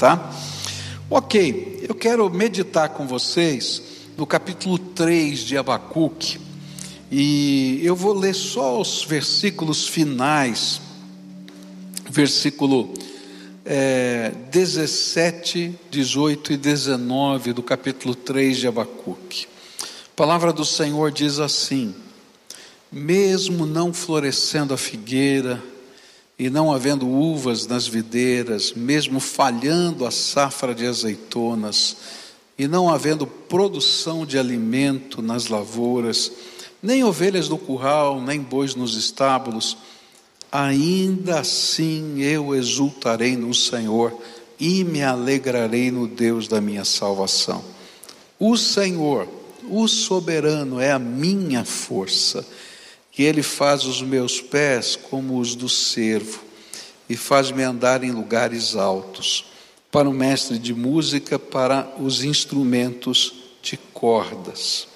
tá? 0.00 0.32
Ok, 1.10 1.84
eu 1.86 1.94
quero 1.94 2.30
meditar 2.30 2.88
com 2.88 3.06
vocês 3.06 3.82
no 4.16 4.26
capítulo 4.26 4.78
3 4.78 5.40
de 5.40 5.58
Abacuque, 5.58 6.40
e 7.12 7.82
eu 7.84 7.94
vou 7.94 8.14
ler 8.14 8.34
só 8.34 8.80
os 8.80 9.04
versículos 9.04 9.86
finais, 9.86 10.80
versículo 12.08 12.94
é, 13.62 14.32
17, 14.50 15.78
18 15.90 16.54
e 16.54 16.56
19 16.56 17.52
do 17.52 17.62
capítulo 17.62 18.14
3 18.14 18.56
de 18.56 18.68
Abacuque. 18.68 19.46
A 19.82 20.16
palavra 20.16 20.50
do 20.50 20.64
Senhor 20.64 21.12
diz 21.12 21.38
assim: 21.38 21.94
Mesmo 22.90 23.66
não 23.66 23.92
florescendo 23.92 24.72
a 24.72 24.78
figueira, 24.78 25.62
e 26.40 26.48
não 26.48 26.72
havendo 26.72 27.06
uvas 27.06 27.66
nas 27.66 27.86
videiras, 27.86 28.72
mesmo 28.72 29.20
falhando 29.20 30.06
a 30.06 30.10
safra 30.10 30.74
de 30.74 30.86
azeitonas, 30.86 31.98
e 32.56 32.66
não 32.66 32.88
havendo 32.88 33.26
produção 33.26 34.24
de 34.24 34.38
alimento 34.38 35.20
nas 35.20 35.48
lavouras, 35.48 36.32
nem 36.82 37.04
ovelhas 37.04 37.50
no 37.50 37.58
curral, 37.58 38.22
nem 38.22 38.40
bois 38.40 38.74
nos 38.74 38.96
estábulos, 38.96 39.76
ainda 40.50 41.40
assim 41.40 42.22
eu 42.22 42.54
exultarei 42.54 43.36
no 43.36 43.52
Senhor 43.52 44.18
e 44.58 44.82
me 44.82 45.02
alegrarei 45.02 45.90
no 45.90 46.08
Deus 46.08 46.48
da 46.48 46.58
minha 46.58 46.86
salvação. 46.86 47.62
O 48.38 48.56
Senhor, 48.56 49.28
o 49.68 49.86
soberano, 49.86 50.80
é 50.80 50.90
a 50.90 50.98
minha 50.98 51.66
força, 51.66 52.46
e 53.16 53.24
Ele 53.24 53.42
faz 53.42 53.84
os 53.84 54.00
meus 54.02 54.40
pés 54.40 54.96
como 54.96 55.38
os 55.38 55.54
do 55.54 55.68
cervo, 55.68 56.40
e 57.08 57.16
faz-me 57.16 57.62
andar 57.62 58.04
em 58.04 58.10
lugares 58.12 58.76
altos, 58.76 59.44
para 59.90 60.08
o 60.08 60.12
mestre 60.12 60.58
de 60.58 60.72
música, 60.72 61.38
para 61.38 61.92
os 61.98 62.22
instrumentos 62.22 63.34
de 63.62 63.76
cordas. 63.76 64.86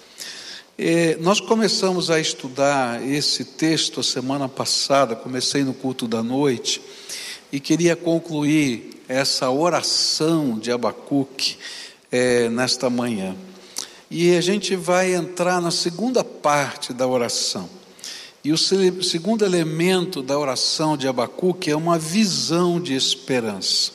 É, 0.78 1.16
nós 1.20 1.40
começamos 1.40 2.10
a 2.10 2.18
estudar 2.18 3.06
esse 3.06 3.44
texto 3.44 4.00
a 4.00 4.02
semana 4.02 4.48
passada, 4.48 5.14
comecei 5.14 5.62
no 5.62 5.74
culto 5.74 6.08
da 6.08 6.22
noite, 6.22 6.80
e 7.52 7.60
queria 7.60 7.94
concluir 7.94 8.90
essa 9.08 9.50
oração 9.50 10.58
de 10.58 10.72
Abacuque 10.72 11.56
é, 12.10 12.48
nesta 12.48 12.88
manhã. 12.88 13.36
E 14.10 14.36
a 14.36 14.40
gente 14.40 14.76
vai 14.76 15.14
entrar 15.14 15.60
na 15.60 15.70
segunda 15.70 16.24
parte 16.24 16.92
da 16.92 17.06
oração. 17.06 17.68
E 18.44 18.52
o 18.52 18.58
segundo 18.58 19.42
elemento 19.42 20.22
da 20.22 20.38
oração 20.38 20.98
de 20.98 21.08
Abacuque 21.08 21.70
é 21.70 21.76
uma 21.76 21.98
visão 21.98 22.78
de 22.78 22.92
esperança. 22.94 23.92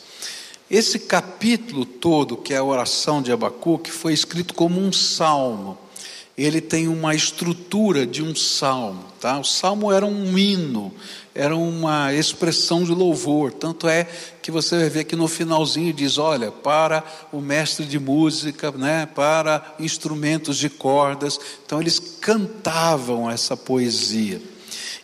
Esse 0.72 0.98
capítulo 0.98 1.86
todo, 1.86 2.36
que 2.36 2.56
é 2.56 2.58
a 2.58 2.64
oração 2.64 3.22
de 3.22 3.32
Abacuque, 3.32 3.92
foi 3.92 4.12
escrito 4.12 4.56
como 4.56 4.82
um 4.82 4.92
salmo 4.92 5.78
ele 6.44 6.62
tem 6.62 6.88
uma 6.88 7.14
estrutura 7.14 8.06
de 8.06 8.24
um 8.24 8.34
salmo. 8.36 9.04
Tá? 9.20 9.38
O 9.38 9.44
salmo 9.44 9.92
era 9.92 10.06
um 10.06 10.38
hino, 10.38 10.94
era 11.36 11.56
uma 11.56 12.14
expressão 12.14 12.84
de 12.84 12.92
louvor. 12.92 13.52
Tanto 13.52 13.88
é 13.88 14.08
que 14.42 14.50
você 14.50 14.78
vai 14.78 14.90
ver 14.90 15.04
que 15.04 15.16
no 15.16 15.28
finalzinho 15.28 15.92
diz: 15.92 16.18
olha, 16.18 16.52
para 16.52 17.04
o 17.32 17.42
mestre 17.42 17.86
de 17.86 18.00
música, 18.00 18.72
né, 18.72 19.06
para 19.06 19.76
instrumentos 19.80 20.58
de 20.58 20.70
cordas. 20.70 21.40
Então 21.66 21.82
eles 21.82 22.00
cantavam 22.00 23.30
essa 23.30 23.58
poesia. 23.58 24.42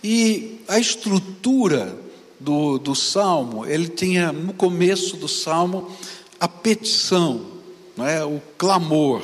E 0.04 0.62
a 0.68 0.80
estrutura 0.80 1.98
do, 2.40 2.78
do 2.78 2.96
salmo, 2.96 3.66
ele 3.66 3.88
tinha 3.88 4.32
no 4.32 4.54
começo 4.54 5.18
do 5.18 5.28
salmo 5.28 5.92
a 6.40 6.48
petição, 6.48 7.42
né, 7.98 8.24
o 8.24 8.42
clamor. 8.58 9.22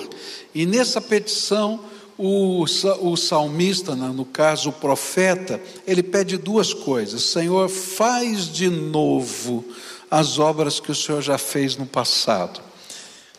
E 0.53 0.65
nessa 0.65 0.99
petição, 0.99 1.79
o, 2.23 2.63
o 3.01 3.17
salmista, 3.17 3.95
né, 3.95 4.11
no 4.13 4.25
caso 4.25 4.69
o 4.69 4.73
profeta, 4.73 5.59
ele 5.87 6.03
pede 6.03 6.37
duas 6.37 6.71
coisas: 6.71 7.23
Senhor, 7.23 7.67
faz 7.67 8.45
de 8.45 8.69
novo 8.69 9.65
as 10.09 10.37
obras 10.37 10.79
que 10.79 10.91
o 10.91 10.95
Senhor 10.95 11.21
já 11.23 11.39
fez 11.39 11.75
no 11.75 11.87
passado. 11.87 12.61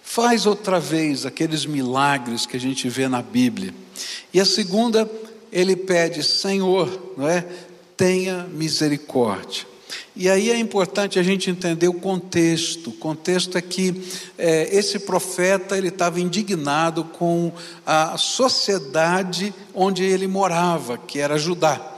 Faz 0.03 0.47
outra 0.47 0.81
vez 0.81 1.25
aqueles 1.25 1.65
milagres 1.65 2.45
que 2.45 2.57
a 2.57 2.61
gente 2.61 2.89
vê 2.89 3.07
na 3.07 3.23
Bíblia. 3.23 3.73
E 4.35 4.41
a 4.41 4.45
segunda, 4.45 5.09
ele 5.53 5.77
pede: 5.77 6.25
Senhor, 6.25 7.15
não 7.17 7.29
é? 7.29 7.47
Tenha 7.97 8.49
misericórdia. 8.53 9.72
E 10.15 10.29
aí 10.29 10.51
é 10.51 10.59
importante 10.59 11.19
a 11.19 11.23
gente 11.23 11.51
entender 11.51 11.89
o 11.89 11.95
contexto. 11.95 12.91
O 12.91 12.95
contexto 12.95 13.57
é 13.57 13.63
que 13.63 14.03
é, 14.39 14.75
esse 14.77 14.99
profeta 15.01 15.77
ele 15.77 15.89
estava 15.89 16.21
indignado 16.21 17.05
com 17.05 17.53
a 17.85 18.17
sociedade 18.17 19.53
onde 19.75 20.05
ele 20.05 20.27
morava, 20.27 20.99
que 20.99 21.19
era 21.19 21.39
Judá 21.39 21.92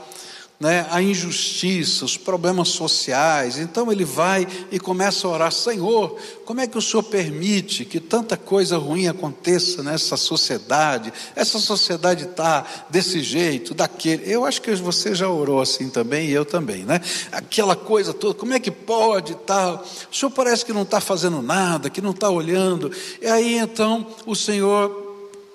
né, 0.59 0.87
a 0.89 1.01
injustiça, 1.01 2.05
os 2.05 2.17
problemas 2.17 2.69
sociais. 2.69 3.57
Então 3.57 3.91
ele 3.91 4.05
vai 4.05 4.47
e 4.71 4.79
começa 4.79 5.27
a 5.27 5.31
orar: 5.31 5.51
Senhor, 5.51 6.17
como 6.45 6.61
é 6.61 6.67
que 6.67 6.77
o 6.77 6.81
Senhor 6.81 7.03
permite 7.03 7.85
que 7.85 7.99
tanta 7.99 8.37
coisa 8.37 8.77
ruim 8.77 9.07
aconteça 9.07 9.83
nessa 9.83 10.15
sociedade? 10.15 11.11
Essa 11.35 11.59
sociedade 11.59 12.25
está 12.25 12.65
desse 12.89 13.21
jeito, 13.21 13.73
daquele. 13.73 14.31
Eu 14.31 14.45
acho 14.45 14.61
que 14.61 14.73
você 14.75 15.13
já 15.13 15.29
orou 15.29 15.61
assim 15.61 15.89
também 15.89 16.29
e 16.29 16.31
eu 16.31 16.45
também, 16.45 16.83
né? 16.83 17.01
Aquela 17.31 17.75
coisa 17.75 18.13
toda, 18.13 18.33
como 18.33 18.53
é 18.53 18.59
que 18.59 18.71
pode 18.71 19.35
tal? 19.45 19.85
O 20.11 20.15
Senhor 20.15 20.31
parece 20.31 20.65
que 20.65 20.73
não 20.73 20.83
está 20.83 21.01
fazendo 21.01 21.41
nada, 21.41 21.89
que 21.89 22.01
não 22.01 22.11
está 22.11 22.29
olhando. 22.29 22.91
E 23.21 23.27
aí 23.27 23.57
então 23.57 24.07
o 24.25 24.35
Senhor 24.35 25.04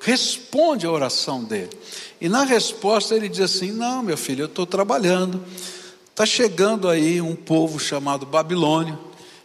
responde 0.00 0.86
a 0.86 0.90
oração 0.90 1.44
dele. 1.44 1.70
E 2.20 2.28
na 2.28 2.44
resposta 2.44 3.14
ele 3.14 3.28
diz 3.28 3.40
assim: 3.40 3.70
Não, 3.70 4.02
meu 4.02 4.16
filho, 4.16 4.42
eu 4.42 4.46
estou 4.46 4.66
trabalhando. 4.66 5.44
Está 6.10 6.26
chegando 6.26 6.88
aí 6.88 7.20
um 7.20 7.36
povo 7.36 7.78
chamado 7.78 8.26
Babilônio. 8.26 8.98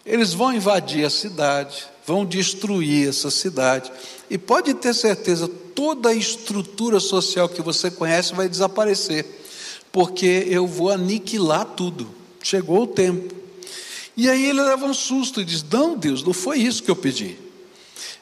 Eles 0.05 0.33
vão 0.33 0.53
invadir 0.53 1.05
a 1.05 1.09
cidade, 1.09 1.85
vão 2.05 2.25
destruir 2.25 3.09
essa 3.09 3.31
cidade. 3.31 3.91
E 4.29 4.37
pode 4.37 4.73
ter 4.73 4.93
certeza, 4.93 5.47
toda 5.47 6.09
a 6.09 6.13
estrutura 6.13 6.99
social 6.99 7.49
que 7.49 7.61
você 7.61 7.89
conhece 7.91 8.33
vai 8.33 8.47
desaparecer, 8.47 9.25
porque 9.91 10.45
eu 10.47 10.67
vou 10.67 10.89
aniquilar 10.89 11.65
tudo. 11.65 12.07
Chegou 12.41 12.83
o 12.83 12.87
tempo. 12.87 13.33
E 14.15 14.29
aí 14.29 14.45
ele 14.45 14.61
leva 14.61 14.85
um 14.85 14.93
susto 14.93 15.41
e 15.41 15.45
diz: 15.45 15.63
Não, 15.63 15.97
Deus, 15.97 16.23
não 16.23 16.33
foi 16.33 16.59
isso 16.59 16.83
que 16.83 16.91
eu 16.91 16.95
pedi. 16.95 17.44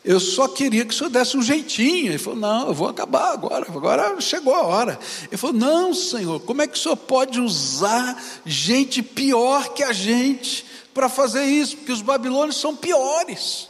Eu 0.03 0.19
só 0.19 0.49
queria 0.49 0.83
que 0.83 0.93
o 0.93 0.97
senhor 0.97 1.09
desse 1.09 1.37
um 1.37 1.41
jeitinho. 1.41 2.07
Ele 2.07 2.17
falou: 2.17 2.39
Não, 2.39 2.67
eu 2.67 2.73
vou 2.73 2.89
acabar 2.89 3.31
agora, 3.31 3.65
agora 3.67 4.19
chegou 4.19 4.53
a 4.53 4.63
hora. 4.63 4.99
Ele 5.27 5.37
falou: 5.37 5.55
Não, 5.55 5.93
senhor, 5.93 6.41
como 6.41 6.61
é 6.61 6.67
que 6.67 6.77
o 6.77 6.81
senhor 6.81 6.97
pode 6.97 7.39
usar 7.39 8.21
gente 8.45 9.01
pior 9.01 9.69
que 9.69 9.81
a 9.81 9.93
gente 9.93 10.65
para 10.93 11.07
fazer 11.07 11.45
isso? 11.45 11.77
Porque 11.77 11.91
os 11.91 12.01
babilônios 12.01 12.57
são 12.57 12.75
piores. 12.75 13.69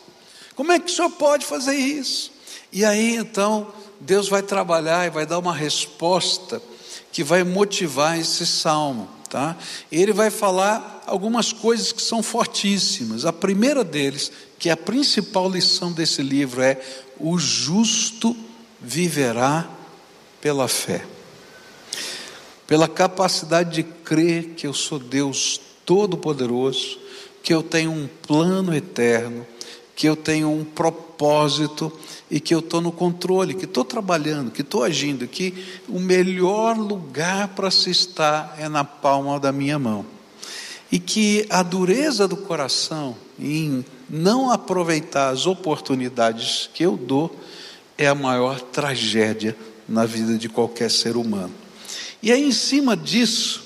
Como 0.55 0.71
é 0.71 0.79
que 0.79 0.91
o 0.91 0.95
senhor 0.95 1.11
pode 1.11 1.45
fazer 1.45 1.75
isso? 1.75 2.31
E 2.71 2.83
aí 2.83 3.15
então, 3.15 3.71
Deus 3.99 4.27
vai 4.27 4.41
trabalhar 4.41 5.05
e 5.05 5.11
vai 5.11 5.27
dar 5.27 5.37
uma 5.37 5.53
resposta 5.53 6.61
que 7.11 7.23
vai 7.23 7.43
motivar 7.43 8.19
esse 8.19 8.45
salmo. 8.45 9.07
Tá? 9.29 9.57
Ele 9.91 10.13
vai 10.13 10.29
falar 10.29 11.03
algumas 11.07 11.51
coisas 11.51 11.91
que 11.91 12.01
são 12.01 12.21
fortíssimas. 12.21 13.25
A 13.25 13.33
primeira 13.33 13.83
deles 13.83 14.31
que 14.63 14.69
a 14.69 14.77
principal 14.77 15.49
lição 15.49 15.91
desse 15.91 16.21
livro 16.21 16.61
é: 16.61 16.81
o 17.19 17.37
justo 17.37 18.33
viverá 18.79 19.69
pela 20.39 20.69
fé, 20.69 21.05
pela 22.65 22.87
capacidade 22.87 23.71
de 23.71 23.83
crer 23.83 24.51
que 24.55 24.65
eu 24.65 24.73
sou 24.73 24.99
Deus 24.99 25.59
Todo-Poderoso, 25.85 26.97
que 27.43 27.53
eu 27.53 27.61
tenho 27.61 27.91
um 27.91 28.07
plano 28.25 28.73
eterno, 28.73 29.45
que 29.97 30.07
eu 30.07 30.15
tenho 30.15 30.49
um 30.49 30.63
propósito 30.63 31.91
e 32.31 32.39
que 32.39 32.55
eu 32.55 32.59
estou 32.59 32.79
no 32.79 32.93
controle, 32.93 33.55
que 33.55 33.65
estou 33.65 33.83
trabalhando, 33.83 34.49
que 34.49 34.61
estou 34.61 34.85
agindo, 34.85 35.27
que 35.27 35.53
o 35.89 35.99
melhor 35.99 36.77
lugar 36.77 37.49
para 37.49 37.69
se 37.69 37.89
estar 37.89 38.55
é 38.57 38.69
na 38.69 38.85
palma 38.85 39.37
da 39.41 39.51
minha 39.51 39.77
mão. 39.77 40.22
E 40.93 40.99
que 40.99 41.43
a 41.49 41.63
dureza 41.63 42.27
do 42.27 42.37
coração 42.37 43.17
em 43.39 43.83
não 44.07 44.51
aproveitar 44.51 45.29
as 45.29 45.47
oportunidades 45.47 46.69
que 46.71 46.85
eu 46.85 46.95
dou 46.95 47.35
é 47.97 48.05
a 48.05 48.13
maior 48.13 48.61
tragédia 48.61 49.57
na 49.89 50.05
vida 50.05 50.37
de 50.37 50.47
qualquer 50.47 50.91
ser 50.91 51.17
humano. 51.17 51.51
E 52.21 52.31
aí, 52.31 52.47
em 52.47 52.51
cima 52.51 52.95
disso, 52.95 53.63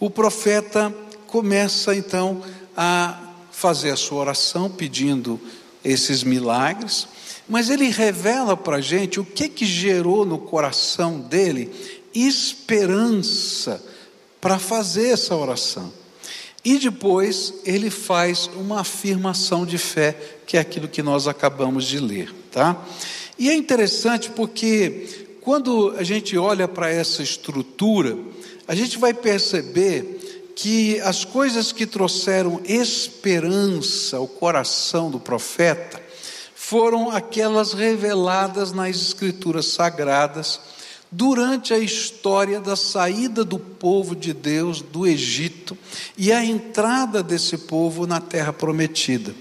o 0.00 0.08
profeta 0.08 0.90
começa 1.26 1.94
então 1.94 2.42
a 2.74 3.20
fazer 3.50 3.90
a 3.90 3.96
sua 3.96 4.22
oração 4.22 4.70
pedindo 4.70 5.38
esses 5.84 6.24
milagres, 6.24 7.06
mas 7.46 7.68
ele 7.68 7.90
revela 7.90 8.56
para 8.56 8.78
a 8.78 8.80
gente 8.80 9.20
o 9.20 9.24
que 9.26 9.46
que 9.46 9.66
gerou 9.66 10.24
no 10.24 10.38
coração 10.38 11.20
dele 11.20 11.70
esperança 12.14 13.84
para 14.40 14.58
fazer 14.58 15.08
essa 15.08 15.36
oração. 15.36 16.00
E 16.64 16.78
depois 16.78 17.54
ele 17.64 17.90
faz 17.90 18.48
uma 18.54 18.80
afirmação 18.80 19.66
de 19.66 19.78
fé, 19.78 20.16
que 20.46 20.56
é 20.56 20.60
aquilo 20.60 20.86
que 20.86 21.02
nós 21.02 21.26
acabamos 21.26 21.84
de 21.86 21.98
ler, 21.98 22.32
tá? 22.52 22.80
E 23.38 23.50
é 23.50 23.54
interessante 23.54 24.30
porque 24.30 25.26
quando 25.40 25.92
a 25.98 26.04
gente 26.04 26.38
olha 26.38 26.68
para 26.68 26.88
essa 26.88 27.22
estrutura, 27.22 28.16
a 28.68 28.74
gente 28.76 28.96
vai 28.96 29.12
perceber 29.12 30.52
que 30.54 31.00
as 31.00 31.24
coisas 31.24 31.72
que 31.72 31.86
trouxeram 31.86 32.60
esperança 32.64 34.18
ao 34.18 34.28
coração 34.28 35.10
do 35.10 35.18
profeta 35.18 36.00
foram 36.54 37.10
aquelas 37.10 37.72
reveladas 37.72 38.72
nas 38.72 38.94
escrituras 38.94 39.66
sagradas 39.66 40.60
durante 41.12 41.74
a 41.74 41.78
história 41.78 42.58
da 42.58 42.74
saída 42.74 43.44
do 43.44 43.58
povo 43.58 44.16
de 44.16 44.32
Deus 44.32 44.80
do 44.80 45.06
Egito 45.06 45.76
e 46.16 46.32
a 46.32 46.42
entrada 46.42 47.22
desse 47.22 47.58
povo 47.58 48.06
na 48.06 48.18
terra 48.18 48.52
prometida. 48.52 49.34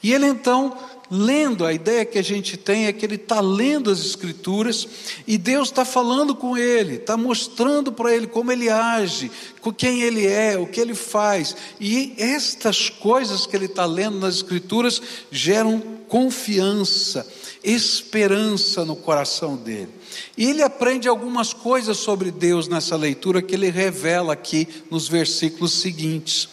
E 0.00 0.14
ele 0.14 0.26
então 0.26 0.78
lendo, 1.10 1.64
a 1.64 1.72
ideia 1.72 2.04
que 2.04 2.18
a 2.18 2.22
gente 2.22 2.56
tem 2.56 2.86
é 2.86 2.92
que 2.92 3.04
ele 3.04 3.14
está 3.14 3.40
lendo 3.40 3.90
as 3.90 4.00
Escrituras 4.00 4.86
e 5.26 5.38
Deus 5.38 5.68
está 5.68 5.84
falando 5.84 6.34
com 6.34 6.56
ele, 6.56 6.96
está 6.96 7.16
mostrando 7.16 7.90
para 7.90 8.14
ele 8.14 8.26
como 8.26 8.52
ele 8.52 8.68
age, 8.68 9.30
com 9.60 9.72
quem 9.72 10.02
ele 10.02 10.26
é, 10.26 10.58
o 10.58 10.66
que 10.66 10.80
ele 10.80 10.94
faz. 10.94 11.56
E 11.80 12.14
estas 12.18 12.90
coisas 12.90 13.46
que 13.46 13.56
ele 13.56 13.66
está 13.66 13.86
lendo 13.86 14.18
nas 14.18 14.36
Escrituras 14.36 15.00
geram 15.30 15.80
confiança, 16.08 17.26
esperança 17.62 18.84
no 18.84 18.96
coração 18.96 19.56
dele. 19.56 19.98
E 20.36 20.46
ele 20.46 20.62
aprende 20.62 21.08
algumas 21.08 21.52
coisas 21.52 21.96
sobre 21.98 22.30
Deus 22.30 22.68
nessa 22.68 22.96
leitura 22.96 23.42
que 23.42 23.54
ele 23.54 23.70
revela 23.70 24.32
aqui 24.32 24.66
nos 24.90 25.08
versículos 25.08 25.72
seguintes. 25.74 26.48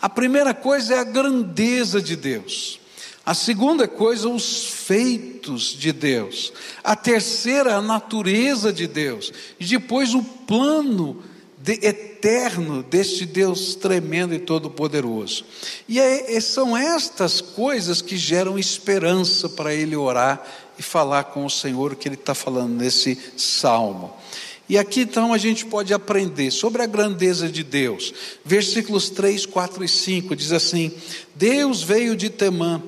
A 0.00 0.08
primeira 0.08 0.54
coisa 0.54 0.94
é 0.94 0.98
a 0.98 1.04
grandeza 1.04 2.00
de 2.00 2.16
Deus. 2.16 2.80
A 3.24 3.34
segunda 3.34 3.86
coisa, 3.86 4.28
os 4.28 4.66
feitos 4.66 5.76
de 5.76 5.92
Deus. 5.92 6.52
A 6.82 6.96
terceira, 6.96 7.76
a 7.76 7.82
natureza 7.82 8.72
de 8.72 8.86
Deus. 8.86 9.32
E 9.58 9.64
depois 9.64 10.14
o 10.14 10.22
plano 10.22 11.22
de, 11.58 11.74
eterno 11.82 12.82
deste 12.82 13.26
Deus 13.26 13.74
tremendo 13.74 14.34
e 14.34 14.38
todo-poderoso. 14.38 15.44
E 15.86 16.00
é, 16.00 16.40
são 16.40 16.76
estas 16.76 17.40
coisas 17.40 18.00
que 18.00 18.16
geram 18.16 18.58
esperança 18.58 19.48
para 19.48 19.74
ele 19.74 19.94
orar 19.94 20.42
e 20.78 20.82
falar 20.82 21.24
com 21.24 21.44
o 21.44 21.50
Senhor 21.50 21.94
que 21.94 22.08
ele 22.08 22.14
está 22.14 22.34
falando 22.34 22.74
nesse 22.74 23.18
salmo. 23.36 24.14
E 24.66 24.78
aqui 24.78 25.00
então 25.00 25.34
a 25.34 25.38
gente 25.38 25.66
pode 25.66 25.92
aprender 25.92 26.50
sobre 26.50 26.80
a 26.80 26.86
grandeza 26.86 27.48
de 27.48 27.62
Deus. 27.62 28.14
Versículos 28.44 29.10
3, 29.10 29.44
4 29.44 29.84
e 29.84 29.88
5 29.88 30.36
diz 30.36 30.52
assim: 30.52 30.92
Deus 31.34 31.82
veio 31.82 32.16
de 32.16 32.30
Temã 32.30 32.80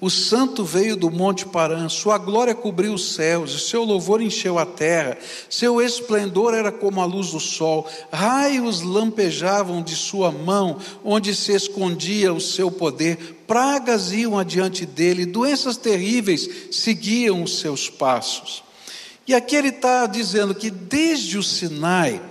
o 0.00 0.08
santo 0.08 0.64
veio 0.64 0.96
do 0.96 1.10
monte 1.10 1.44
Parã, 1.44 1.86
sua 1.88 2.16
glória 2.16 2.54
cobriu 2.54 2.94
os 2.94 3.14
céus, 3.14 3.52
e 3.52 3.58
seu 3.58 3.84
louvor 3.84 4.22
encheu 4.22 4.58
a 4.58 4.64
terra, 4.64 5.18
seu 5.50 5.82
esplendor 5.82 6.54
era 6.54 6.72
como 6.72 7.02
a 7.02 7.04
luz 7.04 7.32
do 7.32 7.40
sol, 7.40 7.86
raios 8.10 8.80
lampejavam 8.80 9.82
de 9.82 9.94
sua 9.94 10.32
mão, 10.32 10.78
onde 11.04 11.34
se 11.34 11.52
escondia 11.52 12.32
o 12.32 12.40
seu 12.40 12.70
poder, 12.70 13.44
pragas 13.46 14.10
iam 14.10 14.38
adiante 14.38 14.86
dele, 14.86 15.26
doenças 15.26 15.76
terríveis 15.76 16.48
seguiam 16.70 17.42
os 17.42 17.58
seus 17.58 17.90
passos. 17.90 18.62
E 19.28 19.34
aqui 19.34 19.54
ele 19.54 19.68
está 19.68 20.06
dizendo 20.06 20.54
que 20.54 20.70
desde 20.70 21.36
o 21.36 21.42
Sinai, 21.42 22.22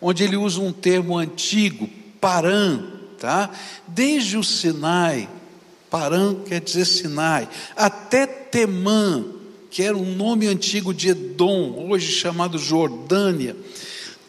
onde 0.00 0.24
ele 0.24 0.36
usa 0.36 0.60
um 0.60 0.72
termo 0.72 1.18
antigo, 1.18 1.88
Parã, 2.18 2.82
tá? 3.18 3.50
Desde 3.86 4.38
o 4.38 4.42
Sinai, 4.42 5.28
Parã 5.90 6.36
quer 6.46 6.60
dizer 6.60 6.84
Sinai, 6.84 7.48
até 7.76 8.24
Temã, 8.26 9.24
que 9.68 9.82
era 9.82 9.96
um 9.96 10.14
nome 10.14 10.46
antigo 10.46 10.94
de 10.94 11.08
Edom, 11.08 11.88
hoje 11.90 12.12
chamado 12.12 12.58
Jordânia. 12.58 13.56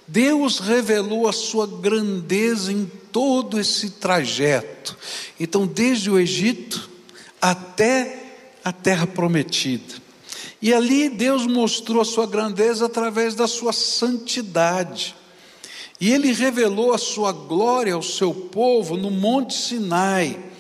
Deus 0.08 0.60
revelou 0.60 1.28
a 1.28 1.32
sua 1.32 1.68
grandeza 1.68 2.74
em 2.74 2.90
todo 3.12 3.60
esse 3.60 3.92
trajeto. 3.92 4.98
Então, 5.40 5.66
desde 5.68 6.10
o 6.10 6.20
Egito 6.20 6.90
até 7.40 8.22
a 8.64 8.72
terra 8.72 9.08
prometida. 9.08 10.02
E 10.62 10.74
ali 10.74 11.10
Deus 11.10 11.48
mostrou 11.48 12.02
a 12.02 12.06
sua 12.06 12.28
grandeza 12.28 12.86
através 12.86 13.34
da 13.34 13.48
sua 13.48 13.74
santidade. 13.74 15.16
E 16.00 16.12
ele 16.12 16.34
revelou 16.34 16.94
a 16.94 16.98
sua 16.98 17.32
glória 17.32 17.94
ao 17.94 18.04
seu 18.04 18.34
povo 18.34 18.98
no 18.98 19.10
Monte 19.10 19.54
Sinai 19.54 20.51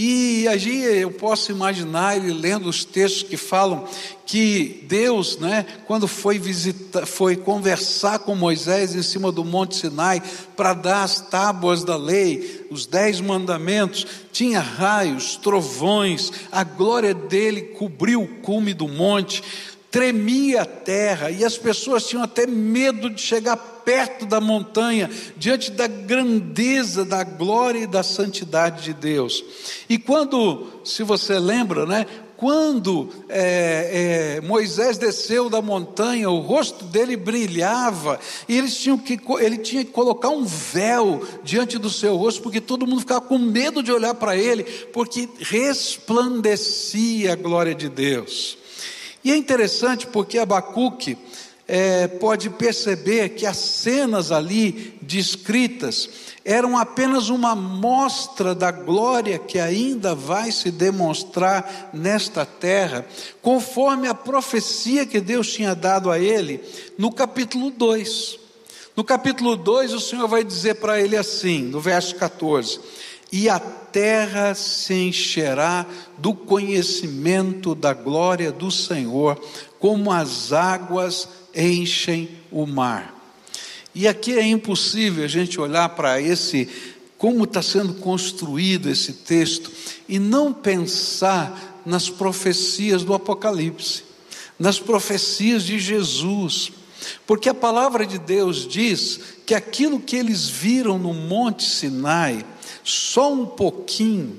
e 0.00 0.46
aí 0.46 0.84
eu 1.02 1.10
posso 1.10 1.50
imaginar 1.50 2.16
ele 2.16 2.32
lendo 2.32 2.68
os 2.68 2.84
textos 2.84 3.24
que 3.24 3.36
falam 3.36 3.84
que 4.24 4.84
Deus, 4.86 5.38
né, 5.38 5.66
quando 5.88 6.06
foi 6.06 6.38
visitar, 6.38 7.04
foi 7.04 7.34
conversar 7.34 8.20
com 8.20 8.36
Moisés 8.36 8.94
em 8.94 9.02
cima 9.02 9.32
do 9.32 9.44
Monte 9.44 9.74
Sinai 9.74 10.22
para 10.56 10.72
dar 10.72 11.02
as 11.02 11.20
tábuas 11.20 11.82
da 11.82 11.96
lei, 11.96 12.64
os 12.70 12.86
dez 12.86 13.20
mandamentos, 13.20 14.06
tinha 14.30 14.60
raios, 14.60 15.34
trovões, 15.34 16.30
a 16.52 16.62
glória 16.62 17.12
dele 17.12 17.62
cobriu 17.62 18.22
o 18.22 18.28
cume 18.40 18.72
do 18.72 18.86
monte, 18.86 19.42
tremia 19.90 20.62
a 20.62 20.66
terra 20.66 21.30
e 21.30 21.44
as 21.44 21.56
pessoas 21.56 22.06
tinham 22.06 22.22
até 22.22 22.46
medo 22.46 23.08
de 23.10 23.20
chegar 23.20 23.56
perto 23.56 24.26
da 24.26 24.38
montanha, 24.38 25.08
diante 25.34 25.70
da 25.70 25.86
grandeza, 25.86 27.06
da 27.06 27.24
glória 27.24 27.80
e 27.80 27.86
da 27.86 28.02
santidade 28.02 28.84
de 28.84 28.92
Deus. 28.92 29.42
E 29.88 29.96
quando, 29.98 30.66
se 30.84 31.02
você 31.02 31.38
lembra, 31.38 31.86
né? 31.86 32.04
Quando 32.36 33.08
é, 33.28 34.36
é, 34.36 34.46
Moisés 34.46 34.96
desceu 34.96 35.50
da 35.50 35.60
montanha, 35.60 36.30
o 36.30 36.38
rosto 36.38 36.84
dele 36.84 37.16
brilhava, 37.16 38.20
e 38.46 38.56
eles 38.56 38.76
tinham 38.76 38.96
que, 38.96 39.18
ele 39.40 39.56
tinha 39.56 39.84
que 39.84 39.90
colocar 39.90 40.28
um 40.28 40.44
véu 40.44 41.26
diante 41.42 41.78
do 41.78 41.90
seu 41.90 42.14
rosto, 42.14 42.42
porque 42.42 42.60
todo 42.60 42.86
mundo 42.86 43.00
ficava 43.00 43.22
com 43.22 43.38
medo 43.38 43.82
de 43.82 43.90
olhar 43.90 44.14
para 44.14 44.36
ele, 44.36 44.62
porque 44.92 45.28
resplandecia 45.40 47.32
a 47.32 47.36
glória 47.36 47.74
de 47.74 47.88
Deus. 47.88 48.58
E 49.24 49.32
é 49.32 49.36
interessante 49.36 50.06
porque 50.06 50.38
Abacuque, 50.38 51.16
é, 51.70 52.08
pode 52.08 52.48
perceber 52.48 53.28
que 53.30 53.44
as 53.44 53.58
cenas 53.58 54.32
ali 54.32 54.98
descritas 55.02 56.08
eram 56.42 56.78
apenas 56.78 57.28
uma 57.28 57.54
mostra 57.54 58.54
da 58.54 58.70
glória 58.70 59.38
que 59.38 59.58
ainda 59.58 60.14
vai 60.14 60.50
se 60.50 60.70
demonstrar 60.70 61.90
nesta 61.92 62.46
terra, 62.46 63.04
conforme 63.42 64.08
a 64.08 64.14
profecia 64.14 65.04
que 65.04 65.20
Deus 65.20 65.52
tinha 65.52 65.74
dado 65.74 66.10
a 66.10 66.18
ele 66.18 66.62
no 66.96 67.12
capítulo 67.12 67.70
2. 67.70 68.38
No 68.96 69.04
capítulo 69.04 69.54
2, 69.54 69.92
o 69.92 70.00
Senhor 70.00 70.26
vai 70.26 70.42
dizer 70.42 70.76
para 70.76 70.98
ele 70.98 71.18
assim, 71.18 71.64
no 71.64 71.80
verso 71.80 72.16
14: 72.16 72.80
E 73.30 73.48
a 73.48 73.58
terra 73.58 74.54
se 74.54 74.94
encherá 74.94 75.84
do 76.16 76.32
conhecimento 76.34 77.74
da 77.74 77.92
glória 77.92 78.50
do 78.50 78.70
Senhor, 78.70 79.38
como 79.78 80.10
as 80.10 80.52
águas 80.52 81.28
enchem 81.54 82.30
o 82.50 82.66
mar. 82.66 83.14
E 83.94 84.06
aqui 84.06 84.32
é 84.32 84.46
impossível 84.46 85.24
a 85.24 85.28
gente 85.28 85.60
olhar 85.60 85.88
para 85.90 86.20
esse, 86.20 86.68
como 87.16 87.44
está 87.44 87.60
sendo 87.60 87.94
construído 87.94 88.88
esse 88.88 89.12
texto, 89.12 89.70
e 90.08 90.18
não 90.18 90.52
pensar 90.52 91.82
nas 91.84 92.08
profecias 92.08 93.02
do 93.02 93.14
Apocalipse, 93.14 94.04
nas 94.58 94.78
profecias 94.78 95.64
de 95.64 95.78
Jesus, 95.78 96.70
porque 97.26 97.48
a 97.48 97.54
palavra 97.54 98.06
de 98.06 98.18
Deus 98.18 98.66
diz 98.66 99.20
que 99.46 99.54
aquilo 99.54 100.00
que 100.00 100.16
eles 100.16 100.48
viram 100.48 100.98
no 100.98 101.14
Monte 101.14 101.64
Sinai, 101.64 102.44
só 102.90 103.32
um 103.32 103.46
pouquinho, 103.46 104.38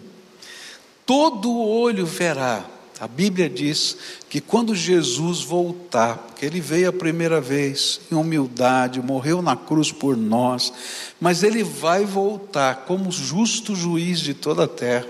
todo 1.05 1.51
olho 1.57 2.05
verá 2.05 2.65
a 2.99 3.07
Bíblia 3.07 3.49
diz 3.49 3.95
que 4.29 4.41
quando 4.41 4.75
Jesus 4.75 5.41
voltar, 5.41 6.33
que 6.35 6.45
ele 6.45 6.59
veio 6.59 6.89
a 6.89 6.93
primeira 6.93 7.39
vez 7.39 8.01
em 8.11 8.15
humildade, 8.15 9.01
morreu 9.01 9.41
na 9.41 9.55
cruz 9.55 9.89
por 9.89 10.17
nós, 10.17 10.73
mas 11.19 11.41
ele 11.41 11.63
vai 11.63 12.03
voltar 12.03 12.83
como 12.85 13.09
justo 13.09 13.73
juiz 13.73 14.19
de 14.19 14.33
toda 14.33 14.65
a 14.65 14.67
terra. 14.67 15.07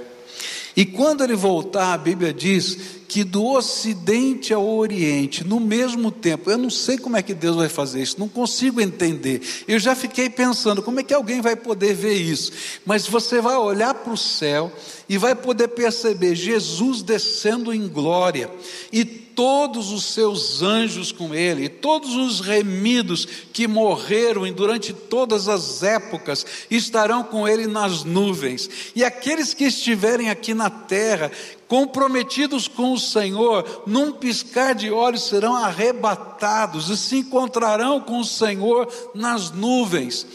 E 0.75 0.85
quando 0.85 1.23
ele 1.23 1.35
voltar, 1.35 1.93
a 1.93 1.97
Bíblia 1.97 2.33
diz 2.33 2.99
que 3.07 3.23
do 3.23 3.43
Ocidente 3.43 4.53
ao 4.53 4.65
Oriente, 4.67 5.43
no 5.43 5.59
mesmo 5.59 6.11
tempo, 6.11 6.51
eu 6.51 6.57
não 6.59 6.69
sei 6.69 6.95
como 6.95 7.17
é 7.17 7.23
que 7.23 7.33
Deus 7.33 7.55
vai 7.55 7.67
fazer 7.67 8.03
isso, 8.03 8.19
não 8.19 8.29
consigo 8.29 8.79
entender. 8.79 9.41
Eu 9.67 9.79
já 9.79 9.95
fiquei 9.95 10.29
pensando, 10.29 10.83
como 10.83 10.99
é 10.99 11.03
que 11.03 11.13
alguém 11.13 11.41
vai 11.41 11.55
poder 11.55 11.95
ver 11.95 12.13
isso? 12.13 12.51
Mas 12.85 13.07
você 13.07 13.41
vai 13.41 13.55
olhar 13.55 13.95
para 13.95 14.13
o 14.13 14.17
céu 14.17 14.71
e 15.09 15.17
vai 15.17 15.33
poder 15.33 15.69
perceber 15.69 16.35
Jesus 16.35 17.01
descendo 17.01 17.73
em 17.73 17.87
glória 17.87 18.49
e 18.93 19.28
todos 19.39 19.93
os 19.93 20.03
seus 20.03 20.61
anjos 20.61 21.13
com 21.13 21.33
ele, 21.33 21.63
e 21.63 21.69
todos 21.69 22.13
os 22.13 22.41
remidos 22.41 23.25
que 23.53 23.69
morreram 23.69 24.51
durante 24.51 24.91
todas 24.91 25.47
as 25.47 25.81
épocas 25.81 26.45
estarão 26.69 27.23
com 27.23 27.47
ele 27.47 27.65
nas 27.65 28.03
nuvens, 28.03 28.69
e 28.93 29.01
aqueles 29.01 29.53
que 29.53 29.63
estiverem 29.63 30.29
aqui 30.29 30.53
na 30.53 30.69
terra, 30.69 31.31
comprometidos 31.69 32.67
com 32.67 32.91
o 32.91 32.99
Senhor, 32.99 33.83
num 33.87 34.11
piscar 34.11 34.75
de 34.75 34.91
olhos 34.91 35.29
serão 35.29 35.55
arrebatados 35.55 36.89
e 36.89 36.97
se 36.97 37.19
encontrarão 37.19 38.01
com 38.01 38.19
o 38.19 38.25
Senhor 38.25 38.91
nas 39.15 39.51
nuvens. 39.51 40.27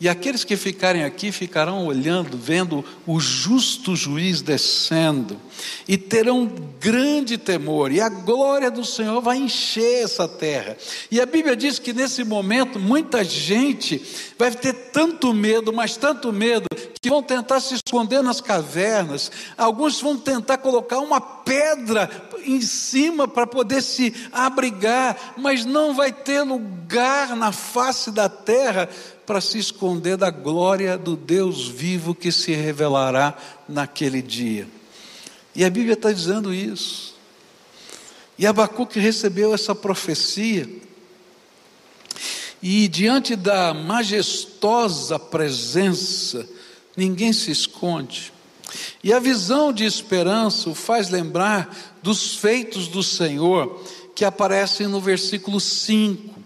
E 0.00 0.08
aqueles 0.08 0.44
que 0.44 0.56
ficarem 0.56 1.02
aqui 1.02 1.32
ficarão 1.32 1.84
olhando, 1.84 2.38
vendo 2.38 2.84
o 3.04 3.18
justo 3.18 3.96
juiz 3.96 4.40
descendo, 4.40 5.40
e 5.88 5.98
terão 5.98 6.46
grande 6.78 7.36
temor, 7.36 7.90
e 7.90 8.00
a 8.00 8.08
glória 8.08 8.70
do 8.70 8.84
Senhor 8.84 9.20
vai 9.20 9.38
encher 9.38 10.04
essa 10.04 10.28
terra. 10.28 10.76
E 11.10 11.20
a 11.20 11.26
Bíblia 11.26 11.56
diz 11.56 11.80
que 11.80 11.92
nesse 11.92 12.22
momento 12.22 12.78
muita 12.78 13.24
gente 13.24 14.00
vai 14.38 14.52
ter 14.52 14.72
tanto 14.72 15.34
medo, 15.34 15.72
mas 15.72 15.96
tanto 15.96 16.32
medo, 16.32 16.68
que 17.00 17.10
vão 17.10 17.22
tentar 17.22 17.58
se 17.58 17.74
esconder 17.74 18.22
nas 18.22 18.40
cavernas, 18.40 19.32
alguns 19.56 20.00
vão 20.00 20.16
tentar 20.16 20.58
colocar 20.58 21.00
uma 21.00 21.20
pedra 21.20 22.08
em 22.44 22.60
cima 22.60 23.26
para 23.26 23.48
poder 23.48 23.82
se 23.82 24.14
abrigar, 24.32 25.34
mas 25.36 25.64
não 25.64 25.92
vai 25.92 26.12
ter 26.12 26.42
lugar 26.42 27.34
na 27.34 27.50
face 27.50 28.12
da 28.12 28.28
terra 28.28 28.88
para 29.28 29.42
se 29.42 29.58
esconder 29.58 30.16
da 30.16 30.30
glória 30.30 30.96
do 30.96 31.14
Deus 31.14 31.68
vivo 31.68 32.14
que 32.14 32.32
se 32.32 32.52
revelará 32.52 33.36
naquele 33.68 34.22
dia. 34.22 34.66
E 35.54 35.66
a 35.66 35.68
Bíblia 35.68 35.92
está 35.92 36.10
dizendo 36.10 36.54
isso. 36.54 37.14
E 38.38 38.46
Abacuque 38.46 38.98
recebeu 38.98 39.52
essa 39.52 39.74
profecia. 39.74 40.66
E 42.62 42.88
diante 42.88 43.36
da 43.36 43.74
majestosa 43.74 45.18
presença, 45.18 46.48
ninguém 46.96 47.34
se 47.34 47.50
esconde. 47.50 48.32
E 49.04 49.12
a 49.12 49.18
visão 49.18 49.74
de 49.74 49.84
esperança 49.84 50.70
o 50.70 50.74
faz 50.74 51.10
lembrar 51.10 51.98
dos 52.02 52.34
feitos 52.34 52.88
do 52.88 53.02
Senhor 53.02 53.84
que 54.14 54.24
aparecem 54.24 54.86
no 54.86 55.02
versículo 55.02 55.60
5. 55.60 56.37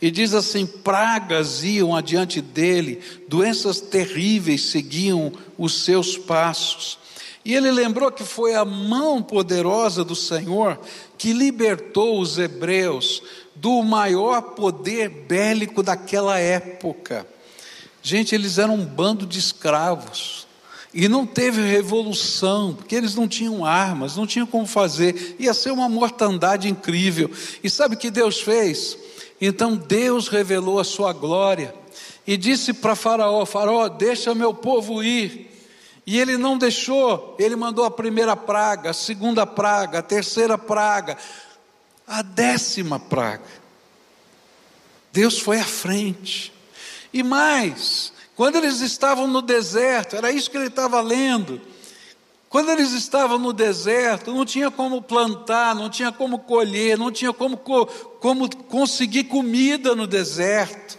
E 0.00 0.10
diz 0.10 0.34
assim: 0.34 0.66
pragas 0.66 1.64
iam 1.64 1.94
adiante 1.94 2.40
dele, 2.40 3.00
doenças 3.28 3.80
terríveis 3.80 4.64
seguiam 4.64 5.32
os 5.56 5.84
seus 5.84 6.18
passos. 6.18 6.98
E 7.44 7.54
ele 7.54 7.70
lembrou 7.70 8.10
que 8.10 8.24
foi 8.24 8.54
a 8.54 8.64
mão 8.64 9.22
poderosa 9.22 10.04
do 10.04 10.16
Senhor 10.16 10.78
que 11.16 11.32
libertou 11.32 12.20
os 12.20 12.38
hebreus 12.38 13.22
do 13.54 13.82
maior 13.82 14.42
poder 14.42 15.08
bélico 15.08 15.82
daquela 15.82 16.38
época. 16.38 17.26
Gente, 18.02 18.34
eles 18.34 18.58
eram 18.58 18.74
um 18.74 18.84
bando 18.84 19.26
de 19.26 19.38
escravos. 19.38 20.45
E 20.98 21.08
não 21.08 21.26
teve 21.26 21.60
revolução, 21.60 22.72
porque 22.72 22.94
eles 22.94 23.14
não 23.14 23.28
tinham 23.28 23.66
armas, 23.66 24.16
não 24.16 24.26
tinham 24.26 24.46
como 24.46 24.66
fazer. 24.66 25.36
Ia 25.38 25.52
ser 25.52 25.70
uma 25.70 25.90
mortandade 25.90 26.70
incrível. 26.70 27.30
E 27.62 27.68
sabe 27.68 27.96
o 27.96 27.98
que 27.98 28.10
Deus 28.10 28.40
fez? 28.40 28.96
Então 29.38 29.76
Deus 29.76 30.28
revelou 30.28 30.80
a 30.80 30.84
sua 30.84 31.12
glória 31.12 31.74
e 32.26 32.34
disse 32.38 32.72
para 32.72 32.94
Faraó: 32.94 33.44
Faraó, 33.44 33.90
deixa 33.90 34.34
meu 34.34 34.54
povo 34.54 35.02
ir. 35.02 35.54
E 36.06 36.18
ele 36.18 36.38
não 36.38 36.56
deixou, 36.56 37.36
ele 37.38 37.56
mandou 37.56 37.84
a 37.84 37.90
primeira 37.90 38.34
praga, 38.34 38.88
a 38.88 38.94
segunda 38.94 39.44
praga, 39.44 39.98
a 39.98 40.02
terceira 40.02 40.56
praga, 40.56 41.18
a 42.08 42.22
décima 42.22 42.98
praga. 42.98 43.44
Deus 45.12 45.38
foi 45.38 45.60
à 45.60 45.64
frente. 45.66 46.54
E 47.12 47.22
mais, 47.22 48.14
quando 48.36 48.56
eles 48.56 48.80
estavam 48.80 49.26
no 49.26 49.40
deserto, 49.40 50.14
era 50.14 50.30
isso 50.30 50.50
que 50.50 50.58
ele 50.58 50.66
estava 50.66 51.00
lendo. 51.00 51.58
Quando 52.50 52.70
eles 52.70 52.92
estavam 52.92 53.38
no 53.38 53.52
deserto, 53.52 54.32
não 54.32 54.44
tinha 54.44 54.70
como 54.70 55.00
plantar, 55.00 55.74
não 55.74 55.88
tinha 55.88 56.12
como 56.12 56.40
colher, 56.40 56.98
não 56.98 57.10
tinha 57.10 57.32
como, 57.32 57.56
como 57.56 58.54
conseguir 58.66 59.24
comida 59.24 59.94
no 59.96 60.06
deserto. 60.06 60.98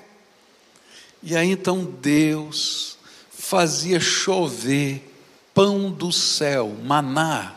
E 1.22 1.36
aí 1.36 1.52
então 1.52 1.86
Deus 1.86 2.98
fazia 3.30 4.00
chover 4.00 5.14
pão 5.54 5.92
do 5.92 6.12
céu, 6.12 6.76
maná. 6.84 7.56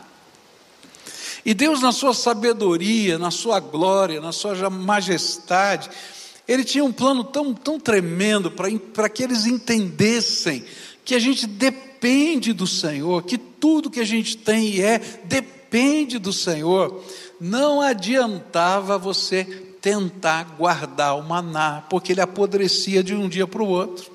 E 1.43 1.55
Deus, 1.55 1.81
na 1.81 1.91
sua 1.91 2.13
sabedoria, 2.13 3.17
na 3.17 3.31
sua 3.31 3.59
glória, 3.59 4.21
na 4.21 4.31
sua 4.31 4.69
majestade, 4.69 5.89
Ele 6.47 6.63
tinha 6.63 6.83
um 6.83 6.91
plano 6.91 7.23
tão, 7.23 7.53
tão 7.53 7.79
tremendo 7.79 8.51
para 8.51 9.09
que 9.09 9.23
eles 9.23 9.45
entendessem 9.45 10.63
que 11.05 11.15
a 11.15 11.19
gente 11.19 11.47
depende 11.47 12.53
do 12.53 12.67
Senhor, 12.67 13.23
que 13.23 13.37
tudo 13.37 13.89
que 13.89 13.99
a 13.99 14.05
gente 14.05 14.37
tem 14.37 14.75
e 14.75 14.81
é 14.81 14.99
depende 15.23 16.19
do 16.19 16.33
Senhor. 16.33 17.03
Não 17.39 17.81
adiantava 17.81 18.97
você 18.97 19.45
tentar 19.81 20.55
guardar 20.57 21.17
o 21.17 21.23
maná, 21.23 21.83
porque 21.89 22.11
ele 22.11 22.21
apodrecia 22.21 23.03
de 23.03 23.15
um 23.15 23.27
dia 23.27 23.47
para 23.47 23.63
o 23.63 23.67
outro. 23.67 24.11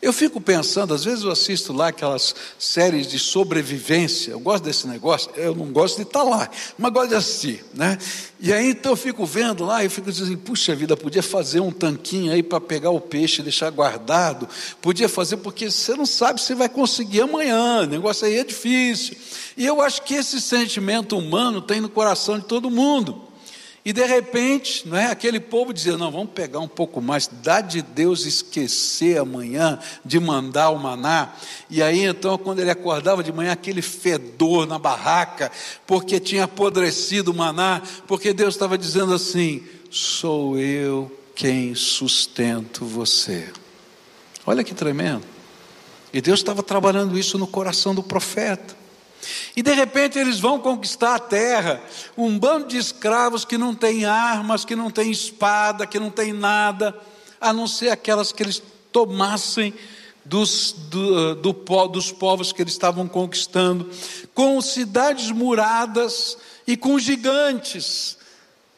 Eu 0.00 0.12
fico 0.12 0.40
pensando, 0.40 0.92
às 0.92 1.04
vezes 1.04 1.24
eu 1.24 1.30
assisto 1.30 1.72
lá 1.72 1.88
aquelas 1.88 2.34
séries 2.58 3.06
de 3.06 3.18
sobrevivência, 3.18 4.32
eu 4.32 4.40
gosto 4.40 4.64
desse 4.64 4.86
negócio, 4.86 5.30
eu 5.36 5.54
não 5.54 5.66
gosto 5.66 5.96
de 5.96 6.02
estar 6.02 6.22
lá, 6.22 6.50
mas 6.78 6.92
gosto 6.92 7.08
de 7.08 7.14
assistir, 7.14 7.64
né? 7.74 7.98
E 8.38 8.52
aí 8.52 8.70
então 8.70 8.92
eu 8.92 8.96
fico 8.96 9.24
vendo 9.24 9.64
lá 9.64 9.84
e 9.84 9.88
fico 9.88 10.10
dizendo, 10.12 10.36
puxa 10.38 10.74
vida, 10.74 10.96
podia 10.96 11.22
fazer 11.22 11.60
um 11.60 11.72
tanquinho 11.72 12.32
aí 12.32 12.42
para 12.42 12.60
pegar 12.60 12.90
o 12.90 13.00
peixe 13.00 13.40
e 13.40 13.44
deixar 13.44 13.70
guardado, 13.70 14.48
podia 14.82 15.08
fazer, 15.08 15.38
porque 15.38 15.70
você 15.70 15.94
não 15.94 16.06
sabe 16.06 16.40
se 16.42 16.54
vai 16.54 16.68
conseguir 16.68 17.22
amanhã, 17.22 17.82
o 17.82 17.86
negócio 17.86 18.26
aí 18.26 18.36
é 18.36 18.44
difícil. 18.44 19.16
E 19.56 19.64
eu 19.64 19.80
acho 19.80 20.02
que 20.02 20.14
esse 20.14 20.40
sentimento 20.40 21.16
humano 21.16 21.62
tem 21.62 21.80
no 21.80 21.88
coração 21.88 22.38
de 22.38 22.44
todo 22.44 22.70
mundo. 22.70 23.25
E 23.86 23.92
de 23.92 24.04
repente, 24.04 24.88
não 24.88 24.96
é, 24.96 25.12
aquele 25.12 25.38
povo 25.38 25.72
dizia: 25.72 25.96
não, 25.96 26.10
vamos 26.10 26.30
pegar 26.34 26.58
um 26.58 26.66
pouco 26.66 27.00
mais, 27.00 27.30
dá 27.40 27.60
de 27.60 27.82
Deus 27.82 28.26
esquecer 28.26 29.16
amanhã 29.16 29.78
de 30.04 30.18
mandar 30.18 30.70
o 30.70 30.76
maná. 30.76 31.32
E 31.70 31.80
aí 31.80 32.02
então, 32.02 32.36
quando 32.36 32.58
ele 32.58 32.70
acordava 32.72 33.22
de 33.22 33.32
manhã, 33.32 33.52
aquele 33.52 33.80
fedor 33.80 34.66
na 34.66 34.76
barraca, 34.76 35.52
porque 35.86 36.18
tinha 36.18 36.44
apodrecido 36.44 37.30
o 37.30 37.34
maná, 37.34 37.80
porque 38.08 38.32
Deus 38.32 38.54
estava 38.56 38.76
dizendo 38.76 39.14
assim: 39.14 39.62
sou 39.88 40.58
eu 40.58 41.16
quem 41.36 41.72
sustento 41.76 42.84
você. 42.84 43.48
Olha 44.44 44.64
que 44.64 44.74
tremendo. 44.74 45.22
E 46.12 46.20
Deus 46.20 46.40
estava 46.40 46.60
trabalhando 46.60 47.16
isso 47.16 47.38
no 47.38 47.46
coração 47.46 47.94
do 47.94 48.02
profeta. 48.02 48.75
E 49.56 49.62
de 49.62 49.72
repente 49.72 50.18
eles 50.18 50.38
vão 50.38 50.58
conquistar 50.58 51.14
a 51.14 51.18
terra, 51.18 51.82
um 52.16 52.38
bando 52.38 52.68
de 52.68 52.76
escravos 52.76 53.44
que 53.44 53.58
não 53.58 53.74
tem 53.74 54.04
armas, 54.04 54.64
que 54.64 54.76
não 54.76 54.90
tem 54.90 55.10
espada, 55.10 55.86
que 55.86 55.98
não 55.98 56.10
tem 56.10 56.32
nada, 56.32 56.94
a 57.40 57.52
não 57.52 57.66
ser 57.66 57.90
aquelas 57.90 58.32
que 58.32 58.42
eles 58.42 58.62
tomassem 58.92 59.74
dos, 60.24 60.72
do, 60.90 61.34
do, 61.36 61.52
dos 61.88 62.10
povos 62.10 62.52
que 62.52 62.62
eles 62.62 62.72
estavam 62.72 63.06
conquistando, 63.06 63.88
com 64.34 64.60
cidades 64.60 65.30
muradas 65.30 66.36
e 66.66 66.76
com 66.76 66.98
gigantes. 66.98 68.15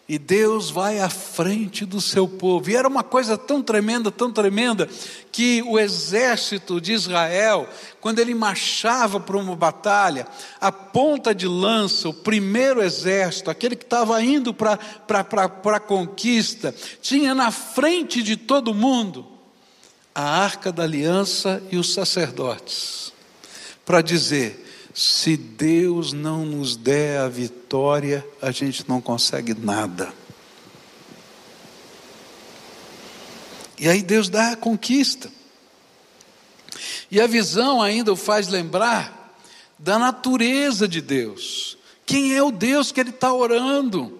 E 0.08 0.18
Deus 0.18 0.70
vai 0.70 1.00
à 1.00 1.10
frente 1.10 1.84
do 1.84 2.00
seu 2.00 2.26
povo. 2.26 2.70
E 2.70 2.74
era 2.74 2.88
uma 2.88 3.02
coisa 3.04 3.36
tão 3.36 3.62
tremenda, 3.62 4.10
tão 4.10 4.32
tremenda, 4.32 4.88
que 5.30 5.62
o 5.66 5.78
exército 5.78 6.80
de 6.80 6.94
Israel, 6.94 7.68
quando 8.00 8.18
ele 8.18 8.34
marchava 8.34 9.20
para 9.20 9.36
uma 9.36 9.54
batalha, 9.54 10.26
a 10.58 10.72
ponta 10.72 11.34
de 11.34 11.46
lança, 11.46 12.08
o 12.08 12.14
primeiro 12.14 12.82
exército, 12.82 13.50
aquele 13.50 13.76
que 13.76 13.84
estava 13.84 14.22
indo 14.22 14.54
para 14.54 14.78
a 15.76 15.80
conquista, 15.80 16.74
tinha 17.02 17.34
na 17.34 17.50
frente 17.50 18.22
de 18.22 18.34
todo 18.34 18.72
mundo 18.72 19.26
a 20.14 20.22
arca 20.22 20.72
da 20.72 20.84
aliança 20.84 21.62
e 21.70 21.76
os 21.76 21.92
sacerdotes, 21.92 23.12
para 23.84 24.00
dizer: 24.00 24.67
se 24.98 25.36
Deus 25.36 26.12
não 26.12 26.44
nos 26.44 26.74
der 26.74 27.20
a 27.20 27.28
vitória, 27.28 28.26
a 28.42 28.50
gente 28.50 28.84
não 28.88 29.00
consegue 29.00 29.54
nada. 29.54 30.12
E 33.78 33.88
aí 33.88 34.02
Deus 34.02 34.28
dá 34.28 34.50
a 34.50 34.56
conquista. 34.56 35.30
E 37.08 37.20
a 37.20 37.28
visão 37.28 37.80
ainda 37.80 38.12
o 38.12 38.16
faz 38.16 38.48
lembrar 38.48 39.38
da 39.78 40.00
natureza 40.00 40.88
de 40.88 41.00
Deus. 41.00 41.78
Quem 42.04 42.34
é 42.34 42.42
o 42.42 42.50
Deus 42.50 42.90
que 42.90 42.98
ele 42.98 43.10
está 43.10 43.32
orando? 43.32 44.18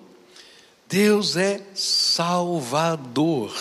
Deus 0.88 1.36
é 1.36 1.60
Salvador. 1.74 3.52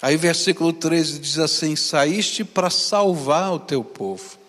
Aí, 0.00 0.16
versículo 0.16 0.72
13 0.72 1.18
diz 1.18 1.38
assim: 1.38 1.76
Saíste 1.76 2.42
para 2.42 2.70
salvar 2.70 3.52
o 3.52 3.58
teu 3.58 3.84
povo 3.84 4.39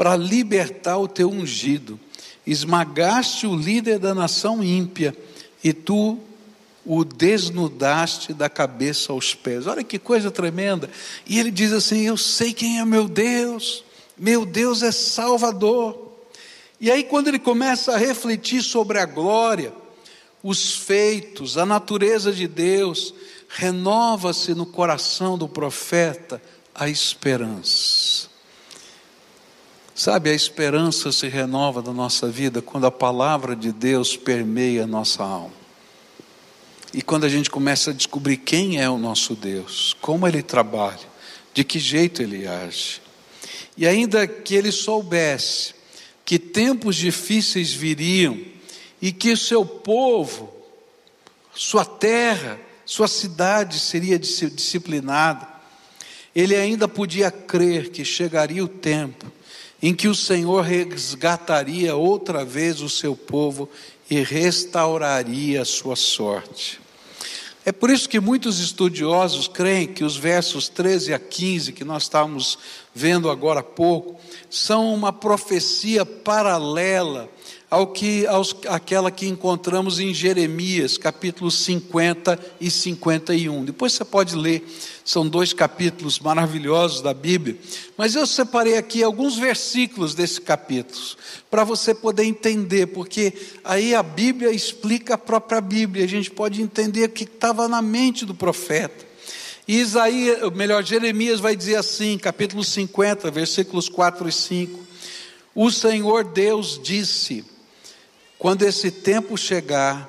para 0.00 0.16
libertar 0.16 0.96
o 0.96 1.06
teu 1.06 1.28
ungido. 1.28 2.00
esmagaste 2.46 3.46
o 3.46 3.54
líder 3.54 3.98
da 3.98 4.14
nação 4.14 4.64
ímpia, 4.64 5.14
e 5.62 5.74
tu 5.74 6.18
o 6.86 7.04
desnudaste 7.04 8.32
da 8.32 8.48
cabeça 8.48 9.12
aos 9.12 9.34
pés. 9.34 9.66
Olha 9.66 9.84
que 9.84 9.98
coisa 9.98 10.30
tremenda. 10.30 10.88
E 11.26 11.38
ele 11.38 11.50
diz 11.50 11.70
assim: 11.70 12.06
Eu 12.06 12.16
sei 12.16 12.54
quem 12.54 12.80
é 12.80 12.84
meu 12.86 13.06
Deus, 13.06 13.84
meu 14.16 14.46
Deus 14.46 14.82
é 14.82 14.90
Salvador. 14.90 16.14
E 16.80 16.90
aí, 16.90 17.04
quando 17.04 17.28
ele 17.28 17.38
começa 17.38 17.92
a 17.92 17.98
refletir 17.98 18.62
sobre 18.62 18.98
a 18.98 19.04
glória, 19.04 19.70
os 20.42 20.76
feitos, 20.76 21.58
a 21.58 21.66
natureza 21.66 22.32
de 22.32 22.48
Deus, 22.48 23.12
renova-se 23.50 24.54
no 24.54 24.64
coração 24.64 25.36
do 25.36 25.46
profeta 25.46 26.40
a 26.74 26.88
esperança. 26.88 28.19
Sabe, 30.00 30.30
a 30.30 30.32
esperança 30.32 31.12
se 31.12 31.28
renova 31.28 31.82
na 31.82 31.92
nossa 31.92 32.26
vida 32.26 32.62
quando 32.62 32.86
a 32.86 32.90
palavra 32.90 33.54
de 33.54 33.70
Deus 33.70 34.16
permeia 34.16 34.84
a 34.84 34.86
nossa 34.86 35.22
alma. 35.22 35.52
E 36.94 37.02
quando 37.02 37.24
a 37.24 37.28
gente 37.28 37.50
começa 37.50 37.90
a 37.90 37.92
descobrir 37.92 38.38
quem 38.38 38.80
é 38.80 38.88
o 38.88 38.96
nosso 38.96 39.34
Deus, 39.34 39.94
como 40.00 40.26
ele 40.26 40.42
trabalha, 40.42 41.06
de 41.52 41.62
que 41.64 41.78
jeito 41.78 42.22
ele 42.22 42.46
age. 42.46 43.02
E 43.76 43.86
ainda 43.86 44.26
que 44.26 44.54
ele 44.54 44.72
soubesse 44.72 45.74
que 46.24 46.38
tempos 46.38 46.96
difíceis 46.96 47.70
viriam 47.70 48.40
e 49.02 49.12
que 49.12 49.36
seu 49.36 49.66
povo, 49.66 50.50
sua 51.54 51.84
terra, 51.84 52.58
sua 52.86 53.06
cidade 53.06 53.78
seria 53.78 54.18
disciplinada, 54.18 55.46
ele 56.34 56.56
ainda 56.56 56.88
podia 56.88 57.30
crer 57.30 57.90
que 57.90 58.02
chegaria 58.02 58.64
o 58.64 58.68
tempo 58.68 59.30
em 59.82 59.94
que 59.94 60.08
o 60.08 60.14
Senhor 60.14 60.62
resgataria 60.62 61.96
outra 61.96 62.44
vez 62.44 62.80
o 62.80 62.88
seu 62.88 63.16
povo 63.16 63.68
e 64.10 64.22
restauraria 64.22 65.62
a 65.62 65.64
sua 65.64 65.96
sorte. 65.96 66.80
É 67.64 67.72
por 67.72 67.90
isso 67.90 68.08
que 68.08 68.18
muitos 68.18 68.58
estudiosos 68.58 69.46
creem 69.46 69.86
que 69.86 70.02
os 70.02 70.16
versos 70.16 70.68
13 70.68 71.12
a 71.12 71.18
15, 71.18 71.72
que 71.72 71.84
nós 71.84 72.04
estamos 72.04 72.58
vendo 72.94 73.30
agora 73.30 73.60
há 73.60 73.62
pouco, 73.62 74.18
são 74.48 74.94
uma 74.94 75.12
profecia 75.12 76.04
paralela 76.04 77.28
ao 77.70 77.86
que, 77.86 78.26
aos, 78.26 78.54
aquela 78.66 79.12
que 79.12 79.28
encontramos 79.28 80.00
em 80.00 80.12
Jeremias, 80.12 80.98
capítulos 80.98 81.54
50 81.60 82.36
e 82.60 82.68
51. 82.68 83.64
Depois 83.64 83.92
você 83.92 84.04
pode 84.04 84.34
ler, 84.34 84.66
são 85.04 85.26
dois 85.26 85.52
capítulos 85.52 86.18
maravilhosos 86.18 87.00
da 87.00 87.14
Bíblia, 87.14 87.56
mas 87.96 88.16
eu 88.16 88.26
separei 88.26 88.76
aqui 88.76 89.04
alguns 89.04 89.38
versículos 89.38 90.16
desse 90.16 90.40
capítulo, 90.40 91.00
para 91.48 91.62
você 91.62 91.94
poder 91.94 92.24
entender, 92.24 92.88
porque 92.88 93.32
aí 93.62 93.94
a 93.94 94.02
Bíblia 94.02 94.50
explica 94.50 95.14
a 95.14 95.18
própria 95.18 95.60
Bíblia, 95.60 96.04
a 96.04 96.08
gente 96.08 96.30
pode 96.30 96.60
entender 96.60 97.04
o 97.04 97.10
que 97.10 97.22
estava 97.22 97.68
na 97.68 97.80
mente 97.80 98.26
do 98.26 98.34
profeta. 98.34 99.08
E 99.68 99.78
Isaías, 99.78 100.50
melhor, 100.52 100.82
Jeremias 100.82 101.38
vai 101.38 101.54
dizer 101.54 101.76
assim, 101.76 102.18
capítulo 102.18 102.64
50, 102.64 103.30
versículos 103.30 103.88
4 103.88 104.28
e 104.28 104.32
5. 104.32 104.80
O 105.54 105.70
Senhor 105.70 106.24
Deus 106.24 106.80
disse: 106.82 107.44
quando 108.40 108.62
esse 108.62 108.90
tempo 108.90 109.36
chegar, 109.36 110.08